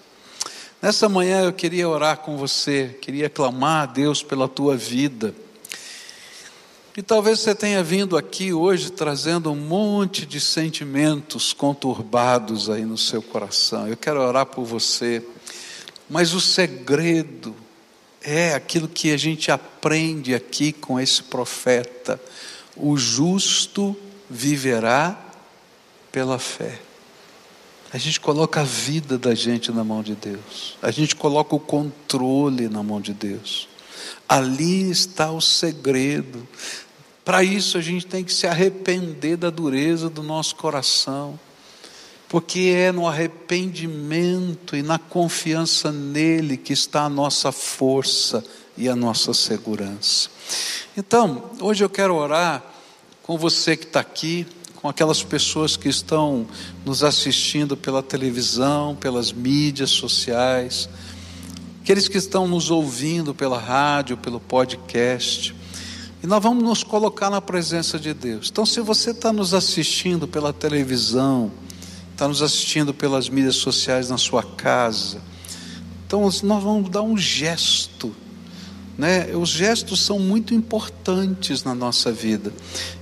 Nessa 0.80 1.08
manhã 1.08 1.42
eu 1.42 1.52
queria 1.52 1.88
orar 1.88 2.18
com 2.18 2.36
você, 2.36 2.96
queria 3.02 3.28
clamar 3.28 3.82
a 3.82 3.86
Deus 3.86 4.22
pela 4.22 4.48
tua 4.48 4.76
vida. 4.76 5.34
E 6.96 7.02
talvez 7.02 7.40
você 7.40 7.54
tenha 7.54 7.82
vindo 7.82 8.16
aqui 8.16 8.52
hoje 8.52 8.90
trazendo 8.90 9.52
um 9.52 9.56
monte 9.56 10.26
de 10.26 10.40
sentimentos 10.40 11.52
conturbados 11.52 12.68
aí 12.68 12.84
no 12.84 12.98
seu 12.98 13.22
coração. 13.22 13.86
Eu 13.86 13.96
quero 13.96 14.20
orar 14.20 14.46
por 14.46 14.64
você. 14.64 15.22
Mas 16.10 16.32
o 16.32 16.40
segredo 16.40 17.54
é 18.22 18.54
aquilo 18.54 18.88
que 18.88 19.12
a 19.12 19.16
gente 19.16 19.50
aprende 19.50 20.34
aqui 20.34 20.72
com 20.72 20.98
esse 20.98 21.22
profeta: 21.22 22.20
o 22.76 22.96
justo 22.96 23.96
viverá 24.28 25.18
pela 26.10 26.38
fé. 26.38 26.80
A 27.92 27.96
gente 27.96 28.20
coloca 28.20 28.60
a 28.60 28.64
vida 28.64 29.16
da 29.16 29.34
gente 29.34 29.72
na 29.72 29.82
mão 29.82 30.02
de 30.02 30.14
Deus, 30.14 30.76
a 30.82 30.90
gente 30.90 31.16
coloca 31.16 31.56
o 31.56 31.60
controle 31.60 32.68
na 32.68 32.82
mão 32.82 33.00
de 33.00 33.14
Deus. 33.14 33.68
Ali 34.28 34.90
está 34.90 35.30
o 35.30 35.40
segredo. 35.40 36.46
Para 37.24 37.42
isso 37.42 37.76
a 37.76 37.80
gente 37.80 38.06
tem 38.06 38.24
que 38.24 38.32
se 38.32 38.46
arrepender 38.46 39.36
da 39.36 39.50
dureza 39.50 40.08
do 40.08 40.22
nosso 40.22 40.56
coração 40.56 41.38
porque 42.28 42.74
é 42.76 42.92
no 42.92 43.06
arrependimento 43.08 44.76
e 44.76 44.82
na 44.82 44.98
confiança 44.98 45.90
nele 45.90 46.56
que 46.56 46.72
está 46.72 47.04
a 47.04 47.08
nossa 47.08 47.50
força 47.50 48.44
e 48.76 48.88
a 48.88 48.94
nossa 48.94 49.32
segurança. 49.32 50.28
Então, 50.96 51.50
hoje 51.60 51.82
eu 51.82 51.88
quero 51.88 52.14
orar 52.14 52.62
com 53.22 53.38
você 53.38 53.76
que 53.76 53.84
está 53.84 54.00
aqui, 54.00 54.46
com 54.76 54.88
aquelas 54.88 55.22
pessoas 55.22 55.76
que 55.76 55.88
estão 55.88 56.46
nos 56.84 57.02
assistindo 57.02 57.76
pela 57.76 58.02
televisão, 58.02 58.94
pelas 58.94 59.32
mídias 59.32 59.90
sociais, 59.90 60.88
aqueles 61.82 62.08
que 62.08 62.18
estão 62.18 62.46
nos 62.46 62.70
ouvindo 62.70 63.34
pela 63.34 63.58
rádio, 63.58 64.18
pelo 64.18 64.38
podcast. 64.38 65.54
E 66.22 66.26
nós 66.26 66.42
vamos 66.42 66.62
nos 66.62 66.84
colocar 66.84 67.30
na 67.30 67.40
presença 67.40 67.98
de 67.98 68.12
Deus. 68.12 68.48
Então, 68.50 68.66
se 68.66 68.80
você 68.80 69.12
está 69.12 69.32
nos 69.32 69.54
assistindo 69.54 70.28
pela 70.28 70.52
televisão, 70.52 71.50
está 72.18 72.26
nos 72.26 72.42
assistindo 72.42 72.92
pelas 72.92 73.28
mídias 73.28 73.54
sociais 73.54 74.10
na 74.10 74.18
sua 74.18 74.42
casa. 74.42 75.22
Então, 76.04 76.22
nós 76.22 76.40
vamos 76.42 76.90
dar 76.90 77.02
um 77.02 77.16
gesto. 77.16 78.12
Né? 78.96 79.28
Os 79.36 79.50
gestos 79.50 80.00
são 80.00 80.18
muito 80.18 80.52
importantes 80.52 81.62
na 81.62 81.76
nossa 81.76 82.10
vida. 82.10 82.52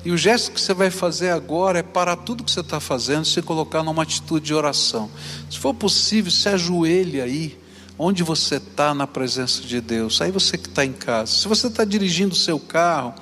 E 0.05 0.11
o 0.11 0.19
gesto 0.19 0.53
que 0.53 0.61
você 0.61 0.75
vai 0.75 0.91
fazer 0.91 1.31
agora 1.31 1.79
é 1.79 1.83
parar 1.83 2.17
tudo 2.17 2.45
que 2.45 2.51
você 2.51 2.61
está 2.61 2.79
fazendo 2.79 3.25
e 3.25 3.29
se 3.29 3.41
colocar 3.41 3.83
numa 3.83 4.03
atitude 4.03 4.45
de 4.45 4.53
oração. 4.53 5.11
Se 5.51 5.59
for 5.59 5.73
possível, 5.73 6.31
se 6.31 6.51
ajoelhe 6.51 7.19
aí, 7.19 7.59
onde 7.99 8.23
você 8.23 8.57
está 8.57 8.93
na 8.93 9.07
presença 9.07 9.63
de 9.63 9.81
Deus. 9.81 10.21
Aí 10.21 10.31
você 10.31 10.59
que 10.59 10.69
está 10.69 10.85
em 10.85 10.93
casa. 10.93 11.33
Se 11.33 11.49
você 11.49 11.69
está 11.69 11.87
dirigindo 11.87 12.35
o 12.35 12.39
seu 12.39 12.61
carro, 12.61 13.15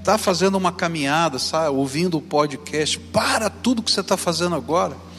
está 0.00 0.18
fazendo 0.18 0.58
uma 0.58 0.70
caminhada, 0.70 1.38
sabe, 1.38 1.74
ouvindo 1.74 2.18
o 2.18 2.20
podcast, 2.20 2.98
para 2.98 3.48
tudo 3.48 3.82
que 3.82 3.90
você 3.90 4.00
está 4.00 4.18
fazendo 4.18 4.54
agora 4.54 5.13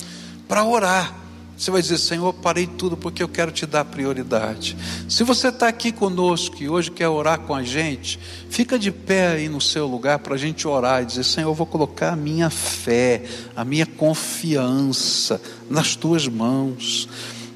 para 0.47 0.63
orar. 0.63 1.25
Você 1.57 1.71
vai 1.71 1.81
dizer, 1.81 1.97
Senhor, 1.97 2.33
parei 2.33 2.67
tudo 2.67 2.97
porque 2.97 3.23
eu 3.23 3.29
quero 3.29 3.49
te 3.49 3.65
dar 3.65 3.85
prioridade. 3.85 4.75
Se 5.07 5.23
você 5.23 5.47
está 5.47 5.69
aqui 5.69 5.89
conosco 5.89 6.61
e 6.61 6.67
hoje 6.67 6.91
quer 6.91 7.07
orar 7.07 7.39
com 7.39 7.55
a 7.55 7.63
gente, 7.63 8.19
fica 8.49 8.77
de 8.77 8.91
pé 8.91 9.29
aí 9.29 9.47
no 9.47 9.61
seu 9.61 9.87
lugar 9.87 10.19
para 10.19 10.35
a 10.35 10.37
gente 10.37 10.67
orar 10.67 11.01
e 11.01 11.05
dizer, 11.05 11.23
Senhor, 11.23 11.49
eu 11.49 11.53
vou 11.53 11.65
colocar 11.65 12.11
a 12.11 12.15
minha 12.15 12.49
fé, 12.49 13.23
a 13.55 13.63
minha 13.63 13.85
confiança 13.85 15.41
nas 15.69 15.95
tuas 15.95 16.27
mãos. 16.27 17.07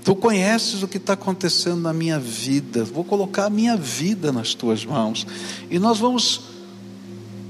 Tu 0.01 0.15
conheces 0.15 0.81
o 0.81 0.87
que 0.87 0.97
está 0.97 1.13
acontecendo 1.13 1.81
na 1.81 1.91
minha 1.91 2.17
vida, 2.17 2.85
vou 2.85 3.03
colocar 3.03 3.45
a 3.45 3.49
minha 3.49 3.75
vida 3.75 4.31
nas 4.31 4.53
tuas 4.53 4.85
mãos. 4.85 5.27
E 5.69 5.77
nós 5.77 5.99
vamos 5.99 6.41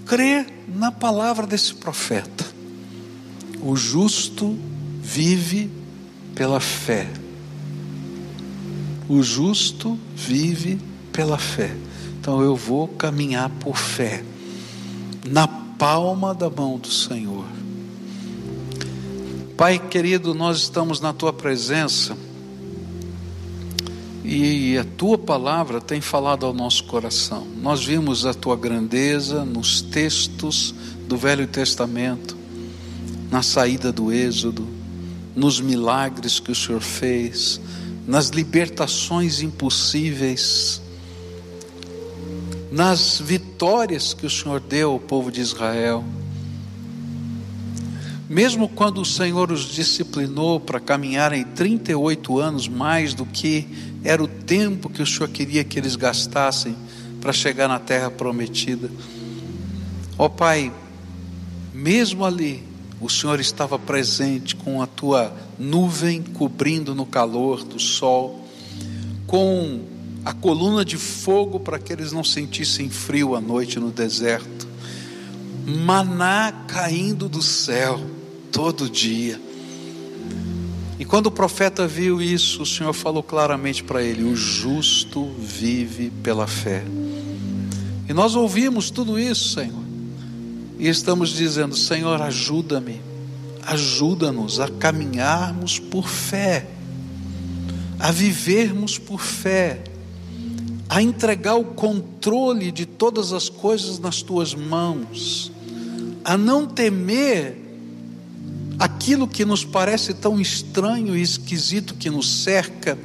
crer 0.03 0.47
na 0.67 0.91
palavra 0.91 1.45
desse 1.45 1.75
profeta. 1.75 2.43
O 3.61 3.75
justo 3.75 4.57
vive 5.11 5.71
pela 6.35 6.59
fé. 6.59 7.07
O 9.07 9.23
justo 9.23 9.97
vive 10.15 10.79
pela 11.11 11.37
fé. 11.37 11.75
Então 12.19 12.41
eu 12.41 12.55
vou 12.55 12.87
caminhar 12.87 13.49
por 13.49 13.75
fé, 13.75 14.23
na 15.27 15.47
palma 15.47 16.35
da 16.35 16.49
mão 16.49 16.77
do 16.77 16.91
Senhor. 16.91 17.45
Pai 19.57 19.79
querido, 19.79 20.35
nós 20.35 20.59
estamos 20.59 21.01
na 21.01 21.11
tua 21.11 21.33
presença 21.33 22.15
e 24.23 24.77
a 24.77 24.83
tua 24.83 25.17
palavra 25.17 25.81
tem 25.81 26.01
falado 26.01 26.45
ao 26.45 26.53
nosso 26.53 26.83
coração. 26.83 27.47
Nós 27.61 27.83
vimos 27.83 28.27
a 28.27 28.33
tua 28.33 28.55
grandeza 28.55 29.43
nos 29.43 29.81
textos 29.81 30.73
do 31.07 31.17
Velho 31.17 31.47
Testamento, 31.47 32.37
na 33.31 33.41
saída 33.41 33.91
do 33.91 34.13
Êxodo, 34.13 34.78
nos 35.39 35.61
milagres 35.61 36.37
que 36.37 36.51
o 36.51 36.55
Senhor 36.55 36.81
fez, 36.81 37.61
nas 38.05 38.27
libertações 38.27 39.41
impossíveis, 39.41 40.81
nas 42.69 43.19
vitórias 43.21 44.13
que 44.13 44.25
o 44.25 44.29
Senhor 44.29 44.59
deu 44.59 44.91
ao 44.91 44.99
povo 44.99 45.31
de 45.31 45.39
Israel. 45.39 46.03
Mesmo 48.29 48.67
quando 48.67 48.99
o 48.99 49.05
Senhor 49.05 49.49
os 49.49 49.61
disciplinou 49.61 50.59
para 50.59 50.79
caminharem 50.79 51.43
38 51.43 52.37
anos 52.37 52.67
mais 52.67 53.13
do 53.13 53.25
que 53.25 53.65
era 54.03 54.21
o 54.21 54.27
tempo 54.27 54.89
que 54.89 55.01
o 55.01 55.07
Senhor 55.07 55.29
queria 55.29 55.63
que 55.63 55.79
eles 55.79 55.95
gastassem 55.95 56.75
para 57.21 57.31
chegar 57.31 57.67
na 57.69 57.79
terra 57.79 58.11
prometida. 58.11 58.91
Ó 60.17 60.25
oh, 60.25 60.29
Pai, 60.29 60.71
mesmo 61.73 62.25
ali, 62.25 62.68
o 63.01 63.09
Senhor 63.09 63.39
estava 63.39 63.79
presente 63.79 64.55
com 64.55 64.81
a 64.81 64.87
tua 64.87 65.33
nuvem 65.57 66.21
cobrindo 66.21 66.93
no 66.93 67.05
calor 67.05 67.63
do 67.63 67.79
sol, 67.79 68.45
com 69.25 69.81
a 70.25 70.33
coluna 70.33 70.83
de 70.83 70.97
fogo 70.97 71.59
para 71.59 71.79
que 71.79 71.93
eles 71.93 72.11
não 72.11 72.23
sentissem 72.23 72.89
frio 72.89 73.35
à 73.35 73.41
noite 73.41 73.79
no 73.79 73.89
deserto, 73.89 74.67
maná 75.65 76.51
caindo 76.67 77.29
do 77.29 77.41
céu 77.41 78.01
todo 78.51 78.89
dia. 78.89 79.39
E 80.99 81.05
quando 81.05 81.27
o 81.27 81.31
profeta 81.31 81.87
viu 81.87 82.21
isso, 82.21 82.63
o 82.63 82.65
Senhor 82.65 82.91
falou 82.91 83.23
claramente 83.23 83.81
para 83.81 84.03
ele: 84.03 84.23
O 84.23 84.35
justo 84.35 85.31
vive 85.39 86.11
pela 86.21 86.45
fé. 86.45 86.83
E 88.09 88.13
nós 88.13 88.35
ouvimos 88.35 88.89
tudo 88.89 89.17
isso, 89.17 89.53
Senhor, 89.53 89.83
e 90.79 90.87
estamos 90.87 91.31
dizendo: 91.31 91.75
Senhor, 91.75 92.21
ajuda-me, 92.21 93.01
ajuda-nos 93.63 94.61
a 94.61 94.69
caminharmos 94.69 95.77
por 95.77 96.07
fé, 96.07 96.67
a 97.99 98.11
vivermos 98.11 98.97
por 98.97 99.19
fé, 99.19 99.83
a 100.87 101.03
entregar 101.03 101.55
o 101.55 101.65
controle 101.65 102.71
de 102.71 102.85
todas 102.85 103.33
as 103.33 103.49
coisas 103.49 103.99
nas 103.99 104.21
tuas 104.21 104.55
mãos, 104.55 105.51
a 106.23 106.37
não 106.37 106.65
temer 106.65 107.57
aquilo 108.79 109.27
que 109.27 109.43
nos 109.43 109.65
parece 109.65 110.13
tão 110.13 110.39
estranho 110.39 111.15
e 111.15 111.21
esquisito 111.21 111.93
que 111.95 112.09
nos 112.09 112.43
cerca, 112.43 112.97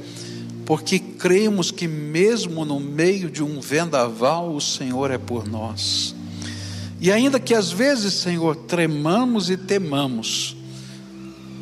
porque 0.65 0.97
cremos 0.97 1.69
que 1.69 1.89
mesmo 1.89 2.63
no 2.63 2.79
meio 2.79 3.29
de 3.29 3.43
um 3.43 3.59
vendaval 3.59 4.55
o 4.55 4.61
Senhor 4.61 5.11
é 5.11 5.17
por 5.17 5.45
nós. 5.45 6.14
E 6.99 7.11
ainda 7.11 7.39
que 7.39 7.53
às 7.53 7.71
vezes, 7.71 8.13
Senhor, 8.13 8.55
tremamos 8.55 9.49
e 9.49 9.57
temamos, 9.57 10.55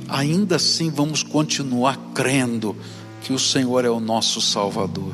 ainda 0.08 0.58
assim 0.58 0.90
vamos 0.90 1.24
continuar 1.24 1.98
crendo 2.14 2.76
que 3.24 3.34
o 3.34 3.40
Senhor 3.40 3.86
é 3.86 3.90
o 3.90 4.00
nosso 4.00 4.40
Salvador. 4.42 5.14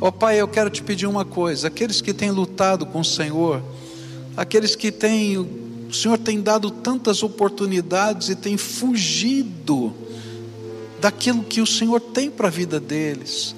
Ó 0.00 0.08
oh, 0.08 0.12
Pai, 0.12 0.40
eu 0.40 0.46
quero 0.46 0.70
te 0.70 0.82
pedir 0.82 1.06
uma 1.06 1.24
coisa: 1.24 1.68
aqueles 1.68 2.00
que 2.00 2.14
têm 2.14 2.30
lutado 2.30 2.86
com 2.86 3.00
o 3.00 3.04
Senhor, 3.04 3.62
aqueles 4.36 4.76
que 4.76 4.92
têm 4.92 5.36
o 5.88 5.94
Senhor 5.94 6.18
tem 6.18 6.40
dado 6.40 6.70
tantas 6.70 7.22
oportunidades 7.22 8.28
e 8.28 8.36
tem 8.36 8.58
fugido 8.58 9.94
daquilo 11.00 11.42
que 11.42 11.62
o 11.62 11.66
Senhor 11.66 11.98
tem 11.98 12.30
para 12.30 12.48
a 12.48 12.50
vida 12.50 12.78
deles, 12.78 13.54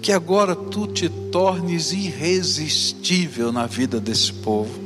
que 0.00 0.12
agora 0.12 0.54
tu 0.54 0.86
te 0.86 1.08
tornes 1.08 1.92
irresistível 1.92 3.52
na 3.52 3.66
vida 3.66 4.00
desse 4.00 4.32
povo, 4.32 4.78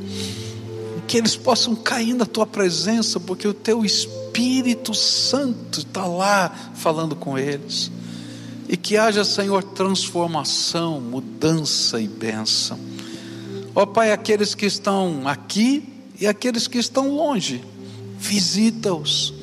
que 1.07 1.17
eles 1.17 1.35
possam 1.35 1.75
cair 1.75 2.13
na 2.13 2.25
tua 2.25 2.45
presença, 2.45 3.19
porque 3.19 3.47
o 3.47 3.53
teu 3.53 3.85
Espírito 3.85 4.93
Santo 4.93 5.79
está 5.79 6.05
lá 6.05 6.71
falando 6.75 7.15
com 7.15 7.37
eles, 7.37 7.91
e 8.67 8.75
que 8.75 8.97
haja, 8.97 9.23
Senhor, 9.23 9.63
transformação, 9.63 10.99
mudança 10.99 11.99
e 12.01 12.07
bênção. 12.07 12.79
Ó 13.75 13.85
Pai, 13.85 14.11
aqueles 14.11 14.55
que 14.55 14.65
estão 14.65 15.27
aqui, 15.27 15.83
e 16.19 16.25
aqueles 16.25 16.67
que 16.67 16.77
estão 16.77 17.09
longe, 17.15 17.63
visita-os, 18.17 19.33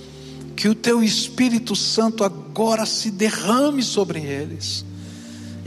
que 0.57 0.69
o 0.69 0.75
teu 0.75 1.03
Espírito 1.03 1.75
Santo 1.77 2.25
agora 2.25 2.85
se 2.87 3.11
derrame 3.11 3.83
sobre 3.83 4.21
eles, 4.21 4.85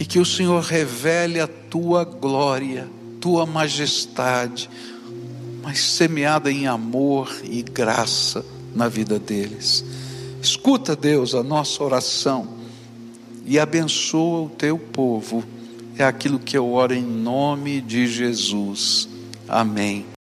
e 0.04 0.06
que 0.06 0.20
o 0.20 0.26
Senhor 0.26 0.62
revele 0.62 1.39
a 1.39 1.47
tua 1.47 2.04
glória, 2.04 2.89
tua 3.22 3.45
majestade, 3.45 4.70
mas 5.62 5.80
semeada 5.80 6.51
em 6.51 6.68
amor 6.68 7.34
e 7.41 7.62
graça 7.62 8.45
na 8.76 8.89
vida 8.89 9.18
deles. 9.18 9.82
Escuta, 10.41 10.93
Deus, 10.93 11.34
a 11.34 11.41
nossa 11.41 11.82
oração 11.82 12.49
e 13.45 13.58
abençoa 13.58 14.41
o 14.41 14.49
teu 14.49 14.78
povo. 14.78 15.41
É 15.97 16.04
aquilo 16.04 16.38
que 16.38 16.58
eu 16.58 16.74
oro 16.74 16.93
em 16.93 17.01
nome 17.01 17.80
de 17.80 18.06
Jesus. 18.06 19.08
Amém. 19.47 20.06